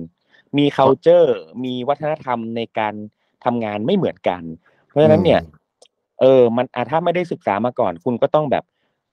[0.57, 1.29] มี culture
[1.63, 2.93] มีวัฒนธรรมในการ
[3.45, 4.41] ทำงานไม่เหมือนกัน
[4.87, 5.61] เพราะฉะนั้นเนี่ยอืม
[6.21, 8.63] เออ มันอะถ้าไม่ได้ศึกษามาก่อน คุณก็ต้องแบบ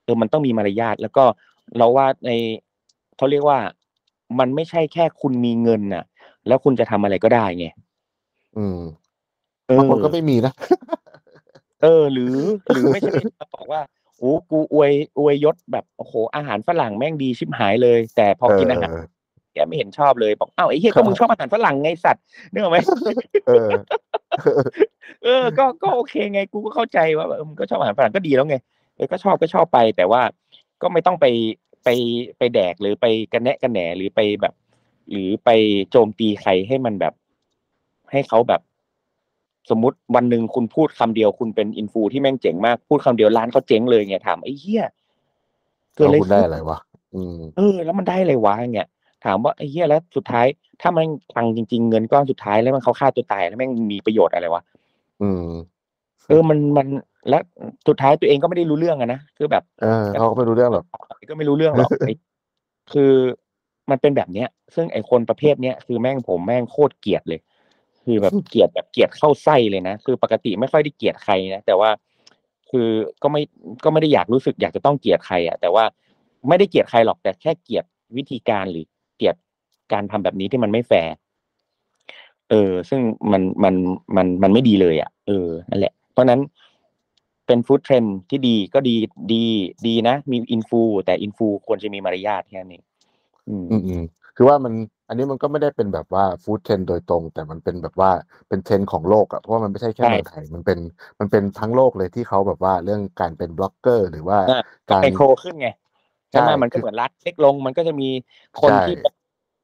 [0.04, 1.24] เออมันต้องมีมารยาทแล้วก็
[1.76, 2.30] เราว่าใน
[3.16, 3.58] เขาเรียกว่า
[4.38, 6.04] มันไม่ใช่แค่คุณมีเงินน่ะ
[6.46, 7.66] แล้วคุณจะทำอะไรก็ได้ไง
[8.56, 8.80] อืม
[9.68, 10.52] เออบางคนก็ไม่มีนะ
[11.82, 12.34] เออ หรือ
[12.72, 13.80] หรือไม่ใช่มาบอกว่า
[14.18, 19.06] โอ้กูอวยอวยยศแบบโอ้โหอาหารฝรั่งแม่งดีชิบหายเลย แต่พอกินอาหารเออ
[19.54, 22.22] แกไม่เห็นชอบเลยบอกอ้าวไอ้เหี้ยก็มึงชอบอาหารฝรั่งไงสัตว์
[22.52, 22.78] นึกออกไหม
[24.30, 24.62] เออ
[25.24, 28.56] เออ ก็ก็โอเคไง กูก็เข้าใจว่าแบบเออมึงก็ชอบอาหารฝรั่งก็ดีแล้วไง
[28.96, 30.22] เออก็ชอบก็ชอบไป แต่ว่า
[30.82, 31.26] ก็ไม่ต้องไป
[31.84, 31.88] ไป
[32.38, 34.54] ไปแดกหรือไปกันแนะกันแหนหรือไปแบบ
[35.10, 35.50] หรือไป
[35.90, 37.14] โจมตีใครให้มันแบบ
[38.12, 38.60] ให้เขาแบบ
[39.70, 44.84] สมมุติวันหนึ่งคุณพูดคำเดียวคุณเป็นอินฟูที่แม่งเจ๋งมากพูดคำเดียวร้านเขาเจ๊งเลยไงถามไอ้เหี้ย
[45.96, 46.78] เกิดแล้วอะไรคุณได้ขึ้นอะไรวะ
[47.14, 48.88] อืมเออ แล้วมันได้อะไรวะอย่างเงี้ย
[49.24, 50.46] ถามว่าไอ้เหี้ยแล้วสุดท้าย
[50.80, 51.06] ถ้ามัน
[51.36, 54.62] ตังค์จริง ๆ เงินก้อนสุดท้ายแล้วมันเขาฆ่าตัวตายแล้วแม่งมีประโยชน์อะไรวะ
[55.22, 55.50] อืม
[56.28, 56.86] เออมันมัน
[57.28, 57.38] และ
[57.88, 60.84] สุดท้ายตัวเองก็ไม่ได้รู้เรื่องอะนะคือแบบเออเขาก็ไม่รู้เรื่องหรอก
[61.30, 62.14] ก็ไม่รู้เรื่องหรอกไอ้
[62.92, 63.12] คือ
[63.90, 67.40] มันเป็นแบบเนี้ย ซึ่งไอ้คนประเภทเนี้ยคือแม่งผมแม่งโคตรเกลียดเลย
[68.04, 71.90] คือแบบเกลียดแบบเกลียดเข้าไส้เลยนะคือปกติไม่ค่อยได้เกลียดใครนะแต่ว่า
[72.70, 72.88] คือ
[73.22, 73.42] ก็ไม่
[73.84, 75.84] ก็ไม่ได้อยากรู้สึกอยากจะต้องเกลียดใครอะแต่ว่า
[76.48, 77.84] ไม่ได้เกลียดใครหรอกแต่แค่เกลียด
[78.16, 81.14] วิธีการหรือเกลียดการทำแบบนี้ที่มันไม่แฟร์
[82.51, 83.01] เออ ซึ่ง
[83.32, 83.74] มันมัน
[84.16, 86.41] มันมันไม่ดีเลยอะ เออนั่นแหละ เพราะฉะนั้น
[87.47, 88.95] เป็น food trend ที่ดีก็ดี
[89.32, 89.45] ดี
[89.86, 92.80] ดีนะ มี influ แต่ influ ควรจะมีมารยาทแค่นี้
[93.49, 94.03] อืมอืมอืม
[94.36, 94.74] คือว่ามัน
[95.09, 98.11] อันนี้มันก็ไม่ได้เป็นแบบว่า food trend โดยตรง แต่มันเป็นแบบว่า
[98.49, 100.78] เป็นเทรนของโลกอะเพราะว่ามันไม่ใช่แค่ใช่เมืองไทยมันเป็น
[101.20, 105.68] มันเป็นทั้งโลกเลยที่เขาแบบว่าเรื่องการเป็นบล็อกเกอร์ หรือว่าอะก็การไมโครขึ้นไง
[106.30, 108.09] ใช่ไหมใช่มันก็คือเหมือนรัฐเล็กลง มันก็จะมี
[108.61, 109.14] คนใช่ที่แบบ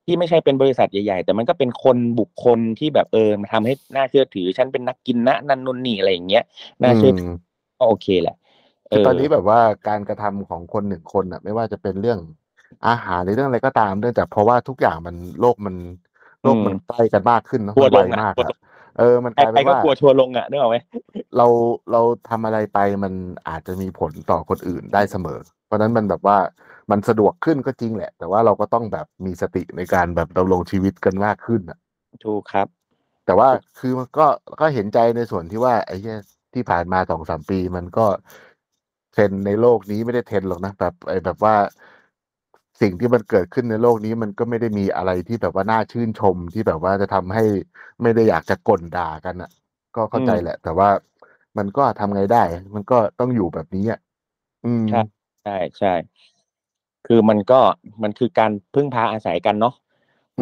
[0.06, 6.44] ที่ไม่ใช่เป็นบริษัทใหญ่ๆ แต่มันก็เป็นคนบุคคลที่แบบเออมาทำให้น่าเชื่อถือ ฉันเป็นนักกินนะนันนนนี่อะไรอย่างเงี้ย
[6.82, 7.28] น่าเชื่อถือม
[7.78, 8.36] ก็โอเคแหละ
[8.90, 12.18] เอคืออตอนนี้แบบว่าการกระทำของคนหนึ่งคนอะ ไม่ว่าจะเป็นเรื่อง
[12.88, 15.76] อาหารในเรื่องอะไรก็ตามเนื่องจากเพราะว่าทุกอย่างมันโลกมัน
[16.42, 18.56] โลกมันใกล้กันมากขึ้นเนอะทัวร์มันลไวมากอะทัวร์ลอะ
[18.98, 20.78] เออมันกลายใครเป็นก็ว่าใครใครก็กลัวทัวร์ลงอะนึกออกไหม
[21.36, 21.46] เรา
[21.92, 23.12] เราทำอะไรไปมัน
[23.48, 26.38] อาจจะมีผลต่อคนอื่นได้เสมอ เพราะฉะนั้นมันแบบว่า
[26.90, 31.78] มันสะดวกขึ้นก็จริงแหละ แต่ว่าเราก็ต้องแบบมีสติในการแบบดำรงชีวิตกันมากขึ้นอะ
[32.24, 32.68] ถูกครับ
[33.24, 33.48] แต่ว่า
[33.78, 34.26] คือมันก็
[34.60, 36.18] ก็เห็นใจในส่วนที่ว่าไอ้เนี่ย
[36.54, 38.06] ที่ผ่านมาสองสามปีมันก็
[39.12, 41.54] เทรนด์ในโลกนี้ไม่ได้เทรนด์หรอกนะแบบไอ้แบบว่า
[42.80, 47.44] สิ่งที่มันเกิดขึ้นในโลกนี้มันก็ไม่ได้มีอะไรที่แบบว่าน่าชื่นชมที่แบบว่าจะทำให้
[48.02, 49.50] ไม่ได้อยากจะก่นด่ากันอะ
[49.96, 50.88] ก็เข้าใจอืมแหละ แต่ว่า
[51.58, 52.42] มันก็ทำไงได้
[52.74, 53.98] มันก็ต้องอยู่แบบนี้อะ
[54.64, 55.15] อืมใช่
[55.46, 55.94] ใช่ใช่
[57.06, 57.60] คือมันก็
[58.02, 59.74] มันคือการพึ่งพาอาศัยกันเนาะ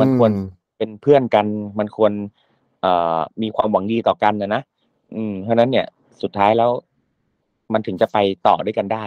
[0.00, 0.46] มันควรอืม
[0.78, 1.46] เป็นเพื่อนกัน
[1.78, 2.12] มันควร
[2.80, 4.62] เอ่อมีความหวังดีต่อกันนะนะ
[5.16, 5.86] อืม เพราะฉะนั้นเนี่ย
[6.22, 6.70] สุดท้ายแล้ว
[7.72, 9.04] มันถึงจะไปต่อด้วยกันได้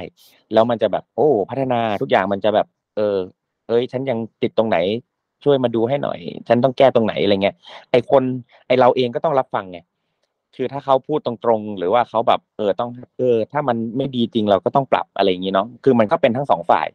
[0.53, 3.17] แล้วมันจะแบบ โอ้ พัฒนาทุกอย่างมันจะแบบ เออ
[3.67, 4.77] เอ้ย ฉันยังติดตรงไหน
[5.43, 7.55] ช่วยมาดูให้หน่อย ฉันต้องแก้ตรงไหนอะไรเงี้ย
[7.91, 8.23] ไอคน
[8.67, 9.79] ไอเราเองก็ต้องรับฟังไง
[10.57, 12.89] คือถ้าเขาพูดตรงๆ หรือว่าเขาแบบเออต้อง
[13.19, 16.87] เออ ถ้ามันไม่ดีจริงเราก็ต้องปรับอะไรอย่างนี้เนาะคือมันก็เป็นทั้งสองฝ่าย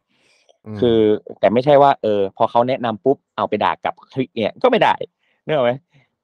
[0.74, 0.98] มคือ
[1.40, 4.94] แต่ไม่ใช่ว่า เออ พอเขาแนะนำปุ๊บเอาไปด่ากลับเฮ้ยเนี่ยก็ไม่ได้
[5.44, 5.72] เนกอะไหม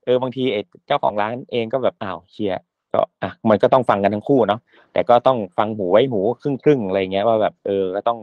[0.04, 2.60] เออบางทีไอ้เจ้าของร้านเองก็แบบอ้าวเชียร์
[2.92, 4.60] ก็อะมันก็ต้องฟังกันทั้งคู่เนาะ
[4.92, 8.18] แต่ก็ต้องฟังหูไว้หูครึ่งครึ่งๆอะไรเงี้ยว่าแบบเออก็ต้อง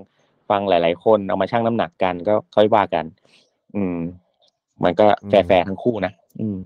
[0.50, 3.06] ฟังหลาย ๆ คนเอามาชั่งน้ำหนักกันก็ค่อยว่ากัน
[3.76, 3.98] อืม
[4.84, 6.58] มันก็แฟร์ๆทั้งคู่นะอืม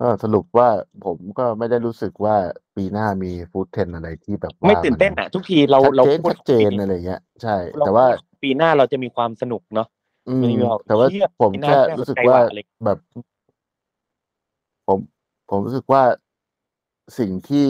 [0.00, 0.68] ก็สรุปว่า
[1.04, 2.36] ผมก็ไม่ได้รู้สึกว่า
[2.76, 8.06] ปีหน้ามีฟู้ดเทรนอะไรที่แบบว่าไม่ตื่นเต้นมัอะ ทุกทีเราชัดเราเจนพูดชัดเจนอะไรเงี้ย ใช่ เรแต่ว่า
[8.42, 9.88] ปีหน้าเราจะมีความสนุกเนาะ
[10.28, 12.98] อืมันมมีความแต่ว่าเชี่ยผมปีหน้าแค่น่ารู้สึกสนใจว่าว่ะอะไรแบบ
[14.86, 14.98] ผม
[15.50, 16.02] ผมรู้สึกว่า
[17.18, 17.66] สิ่งที่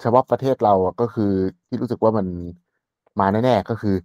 [0.00, 1.32] เฉพาะประเทศเราอะก็คือ
[1.66, 2.26] ที่รู้สึกว่ามัน
[3.20, 3.96] มาแน่ๆก็คือ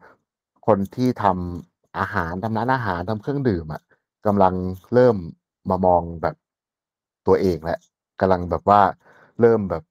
[0.68, 3.82] คนที่ทำอาหารทำร้านอาหารทำเครื่องดื่มอะ
[4.26, 4.54] กำลัง
[4.94, 5.16] เริ่ม
[5.70, 6.36] มามองแบบ
[7.28, 7.80] ตัวเองแหล้ว
[8.20, 8.82] กำลังแบบว่า
[9.40, 9.84] เริ่มแบบ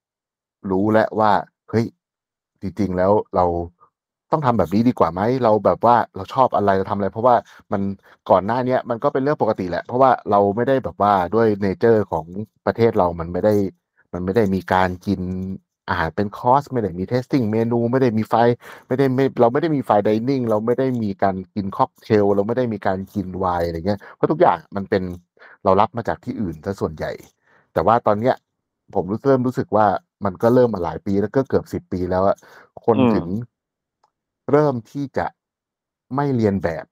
[0.70, 1.32] รู้แล้วว่า
[1.70, 1.86] เฮ้ย
[2.60, 3.44] จริงๆแล้วเรา
[4.32, 7.36] ต้องทำแบบนี้ดีกว่าไหมเราแบบว่าเราชอบอะไรเราทำอะไร เพราะว่า
[7.72, 7.82] มัน
[8.30, 12.26] ก่อนหน้าเนี้ยมันก็เป็นเรื่องปกติแหละ เพราะว่าเราไม่ได้แบบว่าด้วย nature ของ
[12.66, 13.54] ประเทศเรามันไม่ได้
[14.12, 15.20] มันไม่ได้มีการกิน
[15.88, 18.34] อาหารเป็นคอร์สไม่ได้มี tasting menu ไม่ได้มี fine
[18.86, 25.02] ไม่ได้ไม่เราไม่ได้มี fine dining เราไม่ได้มีการกินค็อกเทลเราไม่ได้มีการกินไวน์อะไรเงี้ยเพราะทุกอย่างมันเป็น
[25.64, 27.12] เรารับมาจากที่อื่นซะส่วนใหญ่
[27.72, 28.34] แต่ว่าตอนเนี้ย
[28.94, 29.86] ผมรู้เริ่มรู้สึกว่า
[30.24, 32.36] มันก็เริ่มมาหลายปีแล้วก็เกือบสิบปีแล้วอะ
[32.84, 33.26] คนอืมถึง
[34.50, 35.26] เริ่มที่จะ
[36.16, 36.84] ไม่เลียนแบบ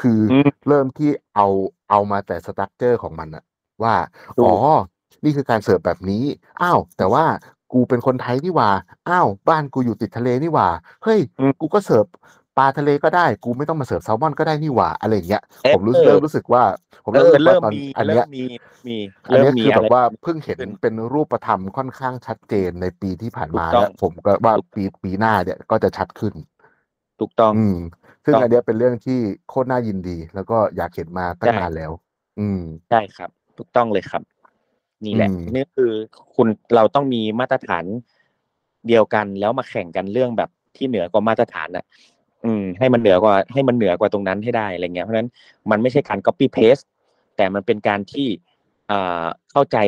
[0.00, 1.46] คืออมเริ่มที่เอา
[1.90, 3.44] เอามาแต่ structure ของมันอะ
[3.82, 3.94] ว่า
[4.36, 4.56] ถูกอ๋อ
[5.24, 6.24] นี่คือการเสิร์ฟแบบนี้
[6.62, 7.24] อ้าว แต่ว่า
[7.72, 8.70] กูเป็นคนไทยนี่หว่า
[9.08, 10.68] อ้าว บ้านกูอยู่ติดทะเลนี่หว่า
[11.04, 12.06] เฮ้ยอืมกูก็เสิร์ฟ
[12.58, 16.62] ปลาทะเลก็ได้กูไม่ต้องมาเสิร์ฟแซลมอนก็ได้นี่หว่าอะไรอย่างเงี้ยเออผมรู้สึกเริ่มรู้สึกว่า
[17.04, 18.44] ผมเออเริ่มรู้สึกว่าตอนเนี้ยมันเริ่มมีเริ่เนี้มี
[18.86, 18.96] มี
[19.30, 26.34] อันเริ่มเนี้ยมีคืออะแบไรบว่าเพิ่งเห็นขึ้นเป็นรูปธรรมค่อนข้างชัดเจนในปีที่ผ่านมาถูกต้องแล้วผมก็ว่าปีปีหน้าเนี่ยก็จะชัดขึ้น
[27.20, 27.78] ถูกต้อง อืม
[28.24, 31.92] ซึ่งต้องอันเนี้ยเป็นเรื่องที่โคตรน่ายินดี แล้วก็อยากเห็นมาตั้งใช่นานแล้ว
[32.38, 34.22] อืมใช่ครับ ถูกต้องเลยครับ
[35.04, 35.92] นี่แหละอืมนี่คือ
[36.34, 37.84] คุณเราต้องมีมาตรฐาน
[38.88, 41.84] เดียวกันแล้วมาแข่งกันเรื่องแบบที่เหนือกว่ามาตรฐานน่ะ
[42.44, 45.30] อืมให้มันเหนือกว่าให้มันเหนือกว่าตรงนั้นให้ได้อะไรเงี้ยเพราะฉะนั้น
[45.70, 46.84] มันไม่ใช่การ copy paste
[47.36, 48.28] แต่มันเป็นการที่
[48.90, 49.78] อ่าเข้าใจ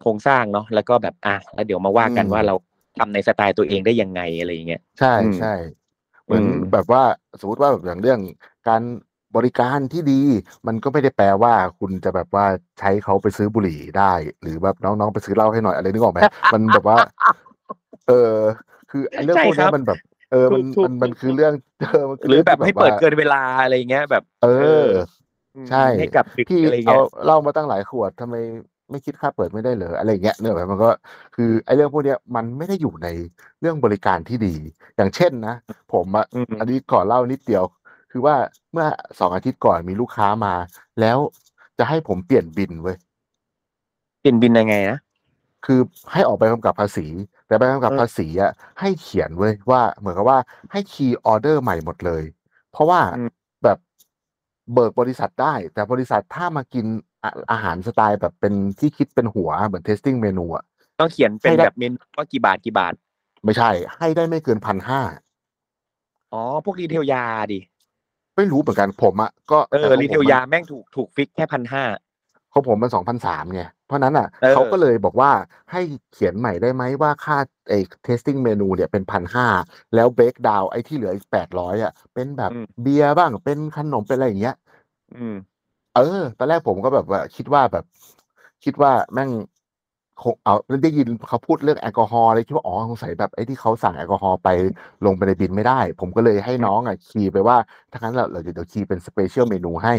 [0.00, 2.54] โครงสร้างเนาะแล้วก็แบบอะแล้วเดี๋ยวมาว่ากันอืมว่าเรา
[2.98, 5.54] ทำในสไตล์ตัวเองได้ยังไงอะไรอย่างเงี้ยใช่อืมใช่
[6.24, 7.02] เหมือนอืมแบบว่า
[7.40, 8.20] สมมติว่าแบบอย่างเรื่อง
[8.68, 8.82] การ
[9.36, 10.20] บริการที่ดี
[10.66, 12.46] มันก็ไม่ได้แปลว่าคุณจะแบบว่า
[12.78, 14.12] ใช้เขาไปซื้อบุหรี่ได้
[14.42, 16.20] หรือแบบน้องๆไปซื้อเหล้าให้หน่อยอะไรนึกออกไหม
[16.54, 16.96] มันแบบว่า
[18.08, 18.32] เออ
[18.90, 19.98] คือไอ้เรื่องใช่พวกครัเนี้ยบมันแบบ
[20.32, 24.48] เออมันถูกมันมันถูกคือเรื่องเออมันคืหรือแบบเงที่ให้เปิดว่าเกินเวลาอะไรอย่างเงี้ยแบบ เอ
[24.84, 24.88] อ
[25.64, 28.34] มใช่ให้กลับดึกพี่อะไรเอาเงี้ยเหล้ามาตั้งหลายขวดทำไม
[28.90, 30.90] ไม่คิดค่าเปิดไม่ได้เหรออะไรอย่างเงี้ยเนอะมันก็
[31.34, 33.08] คือไอ้เรื่องพวกเนี้ยมันไม่ได้อยู่ใน
[33.60, 34.54] เรื่องบริการที่ดี
[34.96, 35.54] อย่างเช่นนะ
[35.92, 37.64] ผมอะอืมอันนี้ขอเล่านิดเดียว
[38.10, 38.34] คือว่า
[38.72, 38.86] เมื่อ
[39.20, 40.54] สองอาทิตย์ก่อนมีลูกค้ามา
[41.00, 41.18] แล้ว
[41.78, 42.96] จะให้ผมเปลี่ยนบินเว้ย
[44.20, 44.98] เปลี่ยนบินยังไงนะ
[45.66, 45.80] คือ
[46.12, 47.06] ให้ออกใบกำกับภาษี
[47.46, 50.38] แต่ใบกำกับเออภาษีอะให้เขียนเว้ยว่าเหมือนกับว่า
[50.72, 52.22] ให้ key ออเดอร์ใหม่หมดเลย
[52.72, 53.30] เพราะว่าอืม
[53.64, 53.78] แบบ
[54.72, 56.86] เบิกบริษัทได้ แต่บริษัทถ้ามากิน
[57.24, 60.64] อาอาหารสไตล์แบบเป็นที่คิดเป็นหัวเหมือน tasting menu อะ
[61.00, 62.92] ต้องเขียนเป็นให้ได้แบบเมนูว่ากี่บาทกี่บาท
[63.44, 65.00] ไม่ใช่ ให้ได้ไม่เกินพันห้า
[66.32, 67.60] อ๋อ พวก detail ยาดิ
[68.36, 71.84] ไม่รู้เหมือนกันอะก็เออแต่ของผม detail ยามันแม่งถูกถูก fix แค่พันห้า
[72.56, 75.30] ของผมมันสองพันสามไงเพราะนั้นอะเออ เขาก็เลยบอกว่า
[75.72, 75.80] ให้
[76.12, 77.36] เขียนใหม่ได้ไหมว่าค่า
[77.68, 79.46] ไอ้ testing เมนูเนี่ยเป็นพันห้า
[79.94, 84.56] แล้ว break down ไอ้ที่เหลืออีกแปดร้อยอะ เป็นแบบอืม เบียร์บ้างเป็นขนมเป็นอะไรอย่างเงี้ย
[85.14, 85.36] อืม
[85.96, 87.84] เออ ตอนแรกผมก็แบบว่าคิดว่าแบบ
[88.64, 89.30] คิดว่าแม่ง
[90.22, 94.48] คงเอาได้ยินเขาพูดเรื่องแอลกอฮอล์เลยคิดว่าอ๋อสงสัยแบบไอ้ที่เขาสั่งแอลกอฮอล์ไป
[95.06, 97.56] ลงไปในบินไม่ได้ ผมก็เลยให้น้องอะคีย์ไปว่า
[97.92, 99.94] ถ้างั้นเราเราเดี๋ยวคีย์เป็นสเปเชียลเมนูให้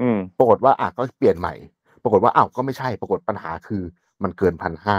[0.00, 1.54] อืมปรากฏว่าอะก็เปลี่ยนใหม่
[2.02, 3.82] ปรากฏว่าอ้าวก็ไม่ใช่ปรากฏปัญหาคือ
[4.22, 4.98] มันเกินพันห้า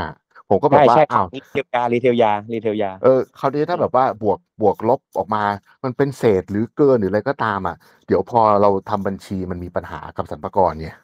[0.50, 5.44] ผมก็แบบใช่ว่าใช่อ้าวรีเทลยารีเทลยารีเทลยาเออคราวนี้ถ้าแบบว่าบวกบวกลบออกมา
[5.84, 7.76] มันเป็นเศษหรือเกินหรืออะไรก็ตามอะ
[8.08, 10.96] เดี๋ยวพอเราทำบัญชีมันมีปัญหากับสรรพากรเนี่ย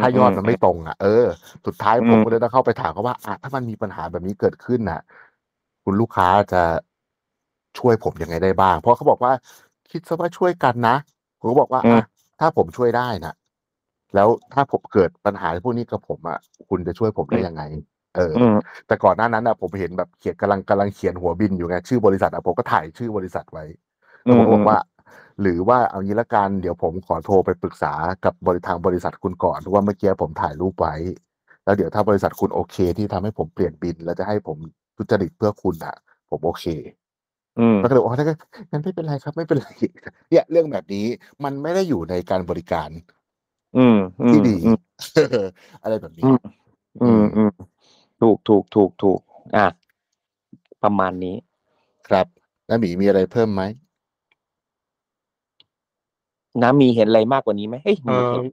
[0.00, 1.24] ถ้ายอดมันไม่ตรงอะเออ
[1.66, 5.00] สุดท้ายอืมผมก็เลยต้องเข้าไปถามเขาว่าอะถ้ามันมีปัญหาแบบนี้เกิดขึ้นน่ะ
[5.84, 6.62] คุณลูกค้าจะ
[7.78, 9.32] ช่วยผมยังไงได้บ้าง เพราะเขาบอกว่า
[9.90, 10.96] คิดซะว่าช่วยกันนะ
[11.38, 12.00] ผมก็บอกว่าอะ
[12.40, 13.34] ถ้าผมช่วยได้น่ะ
[14.14, 17.62] แล้วถ้าผมเกิดปัญหาพวกนี้กับผมอะคุณจะช่วยผมได้ยังไง
[18.16, 18.54] เอออืม
[18.86, 23.64] แต่ก่อนหน้านั้นอะผมเห็นแบบเขียนกำลังกำลังเขียนหัวบินอยู่ไงชื่อบริษัทอะผมก็ถ่ายชื่อบริษัทไว้
[24.24, 24.78] แล้วผมก็บอกว่า
[25.40, 27.92] หรือว่าเอางี้ละกันเดี๋ยวผมขอโทรไปปรึกษา
[28.24, 30.94] กับบริทางบริษัทคุณก่อนเพราะว่าเมื่อกี้ผมถ่ายรูปไว้
[31.64, 34.58] แล้วเดี๋ยวถ้าบริษัทคุณโอเค ที่ทำให้ผมเปลี่ยนบิน แล้วจะให้ผม
[34.96, 35.96] ทุจริตเพื่อคุณอะ
[36.30, 36.64] ผมโอเค
[37.58, 38.26] อืมแล้วก็เลยบอกว่าถ้า
[38.70, 39.68] งั้นไม่เป็นไรครับ ไม่เป็นไร
[40.30, 41.06] เนี่ยเรื่องแบบนี้
[41.44, 42.90] มันไม่ได้อยู่ในการบริการ
[43.76, 44.78] อืมอืมที่ดีอืม
[45.82, 46.38] อะไรแบบนี้อืม
[47.02, 47.52] อืมอืม
[48.20, 49.20] ถูกถูกถูกถูก
[49.56, 49.66] อะ
[50.82, 51.36] ประมาณนี้
[52.08, 52.26] ครับ
[52.66, 53.62] แล้วหมีมีอะไรเพิ่มไหม
[56.62, 58.44] น้ำมีเห็นอะไรมากกว่านี้ไหมเฮ้ยเอมีอเห็น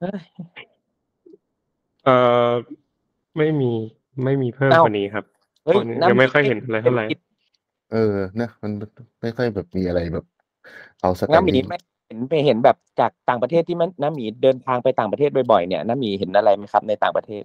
[0.00, 0.22] เอ้ย
[2.04, 2.08] เอ
[2.48, 2.52] อ
[3.36, 3.72] ไม่มี
[4.24, 5.24] ไม่มีเพิ่มเอ้ากว่านี้ครับ
[5.66, 7.06] เฮ้ยตอนนี้น้ำยังไม่ค่อยเห็นอะไรเท่าไหร่
[7.92, 8.72] เออนะมัน
[9.22, 10.24] ไม่ค่อยแบบมีอะไรแบบ
[11.00, 17.42] เอาสแตนน้ำหมีดิ้งไม่เห็นไปเห็นแบบจากต่างประเทศที่มันน้ำหมีเดินทางไปต่างประเทศบ่อยๆเนี่ยน้ำหมีเห็นอะไรไหมครับในต่างประเทศ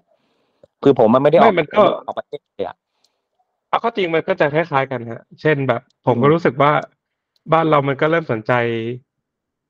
[0.84, 2.78] คือผมมันไม่ได้ออกไม่มันก็ ออกประเทศเลยอะ
[3.70, 6.72] เอาเข้าจริงมันก็จะคล้ายๆกันฮะ เช่นแบบ ผมก็อืมรู้สึกว่า
[7.54, 8.52] บ้านเรามันก็เริ่มสนใจ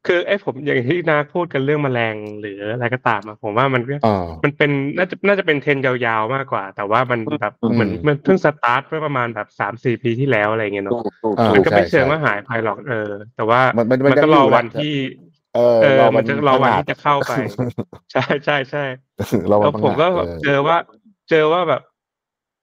[0.08, 14.94] คือไอ้ผมอย่างที่นาพูดกันเรื่องแมลงหรืออะไรก็ตามอะผมว่ามันก็อ่า มันเป็นน่าจะน่าจะเป็นเทรนด์ยาวๆมากกว่า แต่ว่ามันแบบอืม เหมือนมันเพิ่งสตาร์ทเมื่อประมาณแบบสามสี่ปีที่แล้วอะไรเงี้ยถูเนาะกถูกอ่า ถูมันก ก็ไม่ใช่เชิงใช่ว่าหายไปหรอกเออ แต่ว่ามันมันมันก็ยังรยู่อแหละวันที่
[15.56, 17.34] เออเออรอมันจะรอวันที่พังจะเข้าไป
[18.12, 18.84] ใช่ใช่ใช่
[19.52, 20.78] รอวันแล้วพังผมก็งาดเจอว่า
[21.30, 21.82] เจอว่าแบบ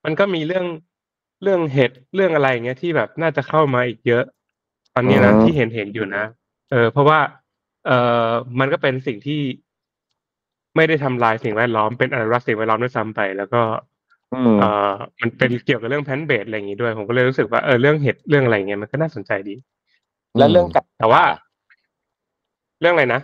[0.05, 0.65] มันก็มีเรื่อง
[1.43, 4.23] เรื่องเห็ดเรื่องอะไรอย่างเงี้ยที่แบบน่าจะเข้ามาอีกเยอะ
[4.93, 6.23] ตอนนี้นะอืมที่เห็นเห็นอยู่นะ
[6.71, 7.19] เออเพราะว่า
[7.87, 7.91] เอ
[8.29, 9.41] อมันก็เป็นสิ่งที่
[10.75, 13.61] ไม่ได้ทำลายสิ่งแวดล้อมเป็นอนุรักษ์สิ่งแวดล้อมด้วยซ้ำไป แล้วก็
[14.33, 14.91] อืมเออ
[15.21, 19.55] มันเป็นเกี่ยวกับเรื่องแพลนเบสอะไรอย่างงี้ด้วย ผมก็เลยรู้สึกว่าเออเรื่องเห็ดเรื่องอะไรเงี้ยมันก็น่าสนใจดี
[20.37, 21.23] แล้วเรื่องกัญแต่ว่า
[22.81, 23.21] เรื่องอะไรนะ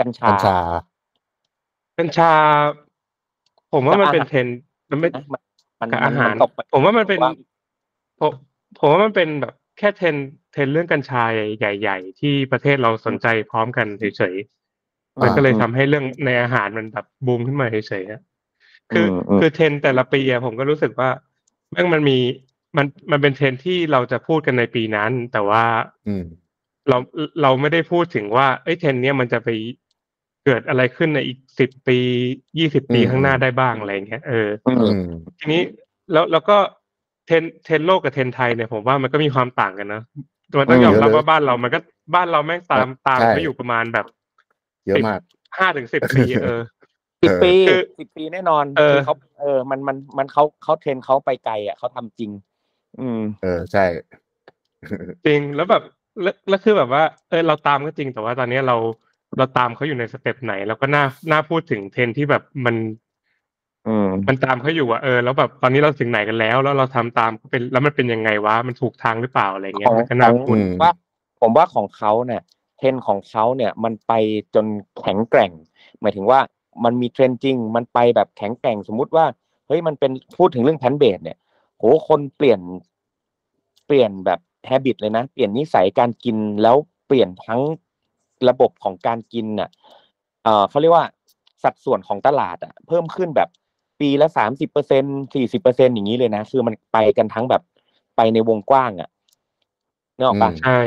[0.00, 0.58] กัญชากัญชา
[1.98, 2.32] กัญชา
[3.72, 4.58] ผมว่ามันกับอาหารเป็นเทรนด์
[4.90, 5.40] มันไม่นะมัน
[5.80, 7.32] มันกับมัอานหารตกไปผมว่ามันเป็นว่า
[8.20, 8.32] ผม
[8.78, 11.22] ผมว่ามันเป็นแบบ แค่เทรนด์เทรนด์เรื่องกัญชา
[11.58, 18.22] ใหญ่ ๆ ที่ประเทศเราสนใจพร้อมกันเฉยๆมันก็เลยอืมทำให้เรื่องในอาหารมันแบบบูมขึ้นมาเฉยๆอะ
[18.92, 21.10] คืออมอืมคือเทรนด์แต่ละปีอะผมก็รู้สึกว่า
[21.72, 22.18] แม่งมันมี
[22.76, 25.64] มันมันเป็นเทรนด์ที่เราจะพูดกันในปีนั้น แต่ว่า
[26.08, 26.24] อืม
[26.88, 26.98] เรา
[27.42, 29.48] เราไม่ได้พูดถึงว่าเอ้ยเทรนด์เนี้ยมันจะไป
[30.44, 31.98] เกิดอะไรขึ้นในอีกสิบปี
[32.58, 35.00] ยี่สิบปีอืมข้างหน้าได้บ้างอะไรอย่างเงี้ยเอออืมอืม
[35.38, 35.62] ทีนี้
[36.12, 36.56] แล้วแล้วก็
[37.26, 40.02] เทรนด์เทรนด์โลกกับเทรนด์ไทยเนี่ยผมว่ามันก็มีความต่างกันนะ
[40.58, 41.78] มันต้องอืมยอมรับเยอะเลยว่าบ้านเรามันก็
[42.14, 44.06] บ้านเราแม่งตามตามใช่ไปอยู่ประมาณแบบ
[44.86, 45.20] เยอะมาก
[45.58, 46.60] ห้าถึงสิบปีเออ
[47.22, 52.30] สิบปีคือสิบปีแน่นอนเออคือเขาเออ มันมันมันเขาเขาเทรนด์เขาไปไกลอะเขาทำจริง
[53.00, 53.84] อืม เออใช่
[55.26, 55.82] จริงแล้วแบบ
[56.22, 58.76] แล้วแล้วคือแบบว่า เออเราตามก็จริงแต่ว่าตอนนี้เรา
[59.38, 62.76] เราตามเขาอยู่ใน step ไหน แล้วก็น่าน่าพูดถึงเทรนด์ที่แบบมัน
[63.86, 70.92] อืมมันตามเขาอยู่อะเออแล้วแบบตอนนี้เราถึงไหนกันแล้ว แล้วเราทำตามก็เป็นแล้วมันเป็นยังไงวะมันถูกทางหรือเปล่าอะไรเงี้ขยองมันก็น่าของพูดอืม ว่า
[71.40, 72.42] ผมว่าของเขาเนี่ย
[72.78, 74.12] เทรนด์ของเขาเนี่ยมันไป
[74.54, 74.66] จน
[75.00, 75.52] แข็งแกร่ง
[76.00, 76.40] หมายถึงว่า
[76.84, 79.26] มันมีเทรนด์จริง มันไปแบบแข็งแกร่งสมมุติว่า
[79.66, 81.38] เฮ้ยมันเป็นพูดถึงเรื่อง plant-based เนี่ย
[81.78, 82.60] โหคนเปลี่ยน
[83.86, 86.76] เปลี่ยนแบบ habit เลยนะ เปลี่ยนนิสัยการกินแล้ว
[87.06, 87.60] เปลี่ยนทั้ง
[88.48, 89.70] ระบบของการกินน่ะ
[90.44, 91.06] เออเขาเรียกว่า
[91.62, 93.48] สัดส่วนของตลาดอะ เพิ่มขึ้นแบบ
[94.00, 97.62] ปีละสามสิบเปอร์เซ็นสี่สิบเปอร์เซ็นอย่างนี้เลยนะ คือมันไปกันทั้งแบบ
[98.16, 99.08] ไปในวงกว้างอะ
[100.16, 100.78] นึกออกปะอืมใช่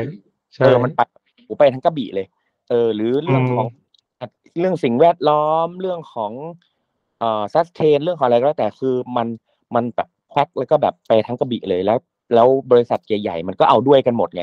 [0.54, 1.00] ใช่เออมันไป
[1.44, 2.26] โอ้ไปทั้งกระบี่เลย
[2.70, 3.66] เออ หรือเรื่องอืมของ
[4.58, 6.32] เรื่องสิ่งแวดล้อมเรื่องของ
[7.18, 9.26] เอ่อซัสเทนเรื่องของอะไรก็แล้วแต่คือมัน
[9.74, 11.98] มันแบบแพ็คแล้วก็แบบไปทั้งกระบี่เลยแล้ว
[12.34, 14.42] แล้วบริษัทใหญ่ๆมันก็เอาด้วยกันหมดไง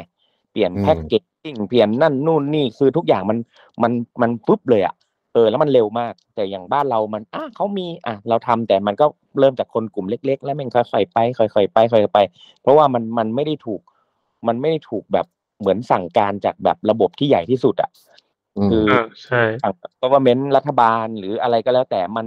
[0.52, 3.38] เปลี่ยนอืมแพ็คเกจจิ้งเปลี่ยนนั่นนู่นนี่คือทุกอย่างมัน
[3.84, 3.92] มัน
[4.22, 4.94] มันปุ๊บเลยอะ
[5.36, 9.06] เออแล้วมันเร็วมาก แต่อย่างบ้านเรามันอะเขามีอะเราทำแต่มันก็
[9.40, 12.20] เริ่มจากคนกลุ่มเล็ก ๆ แล้วมันค่อยๆไปค่อยๆไปค่อยๆไป
[12.62, 13.82] เพราะว่ามันมันไม่ได้ถูก
[14.48, 15.26] มันไม่ได้ถูกแบบ
[15.60, 17.90] เหมือนสั่งการจากแบบระบบที่ใหญ่ที่สุดอะ
[18.58, 22.26] อืมคืออ่าใช่ทาง government รัฐบาลหรืออะไรก็แล้วแต่มัน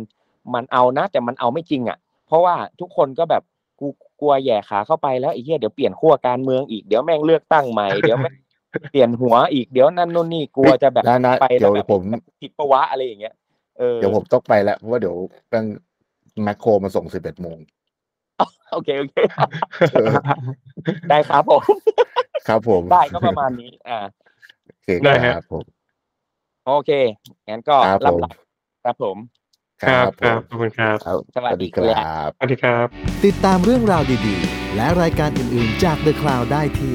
[0.54, 3.42] มันเอานะ แต่มันเอาไม่จริงอะ เพราะว่าทุกคนก็แบบ
[3.80, 3.88] กู
[4.20, 8.34] กลัวแหย่ขาเข้าไปแล้วไอ้เหี้ยเดี๋ยวเปลี่ยนขั้วการเมืองอีกเดี๋ยวแม่งเลือกตั้งใหม่เดี๋ยวแม่ง
[8.90, 12.00] เปลี่ยนหัวอีกเดี๋ยวนั่นนู่นนี่กลัวจะแบบนะนะไปเดี๋ยวแบบผม
[12.40, 13.34] ผิดประวะอะไรอย่างเงี้ย
[13.78, 15.16] เออเดี๋ยวผมต้องไปแล้วเพราะว่าเดี๋ยว
[15.48, 15.66] แม่ง
[16.42, 17.58] แมคโครมาส่งสิบเอ็ดโมง
[18.72, 19.16] โอเคโอเค
[21.08, 21.62] ได้ครับผม
[22.48, 23.98] ครับผมได้ก็ประมาณนี้ อ่า
[24.66, 25.64] โอเคได้ฮะ ครับผม
[26.66, 26.90] โอเค
[27.48, 28.32] งั้นก็ครับรับผมหลับ
[28.84, 29.16] ครับผม
[29.82, 32.86] ครับผครับมขอบคุณครับ ครับสวัสดีคครัรับ สวัสดีครับ
[33.24, 36.94] ติดตามเรื่องราวดีๆ และรายการอื่นๆจาก The Cloud ได้ที่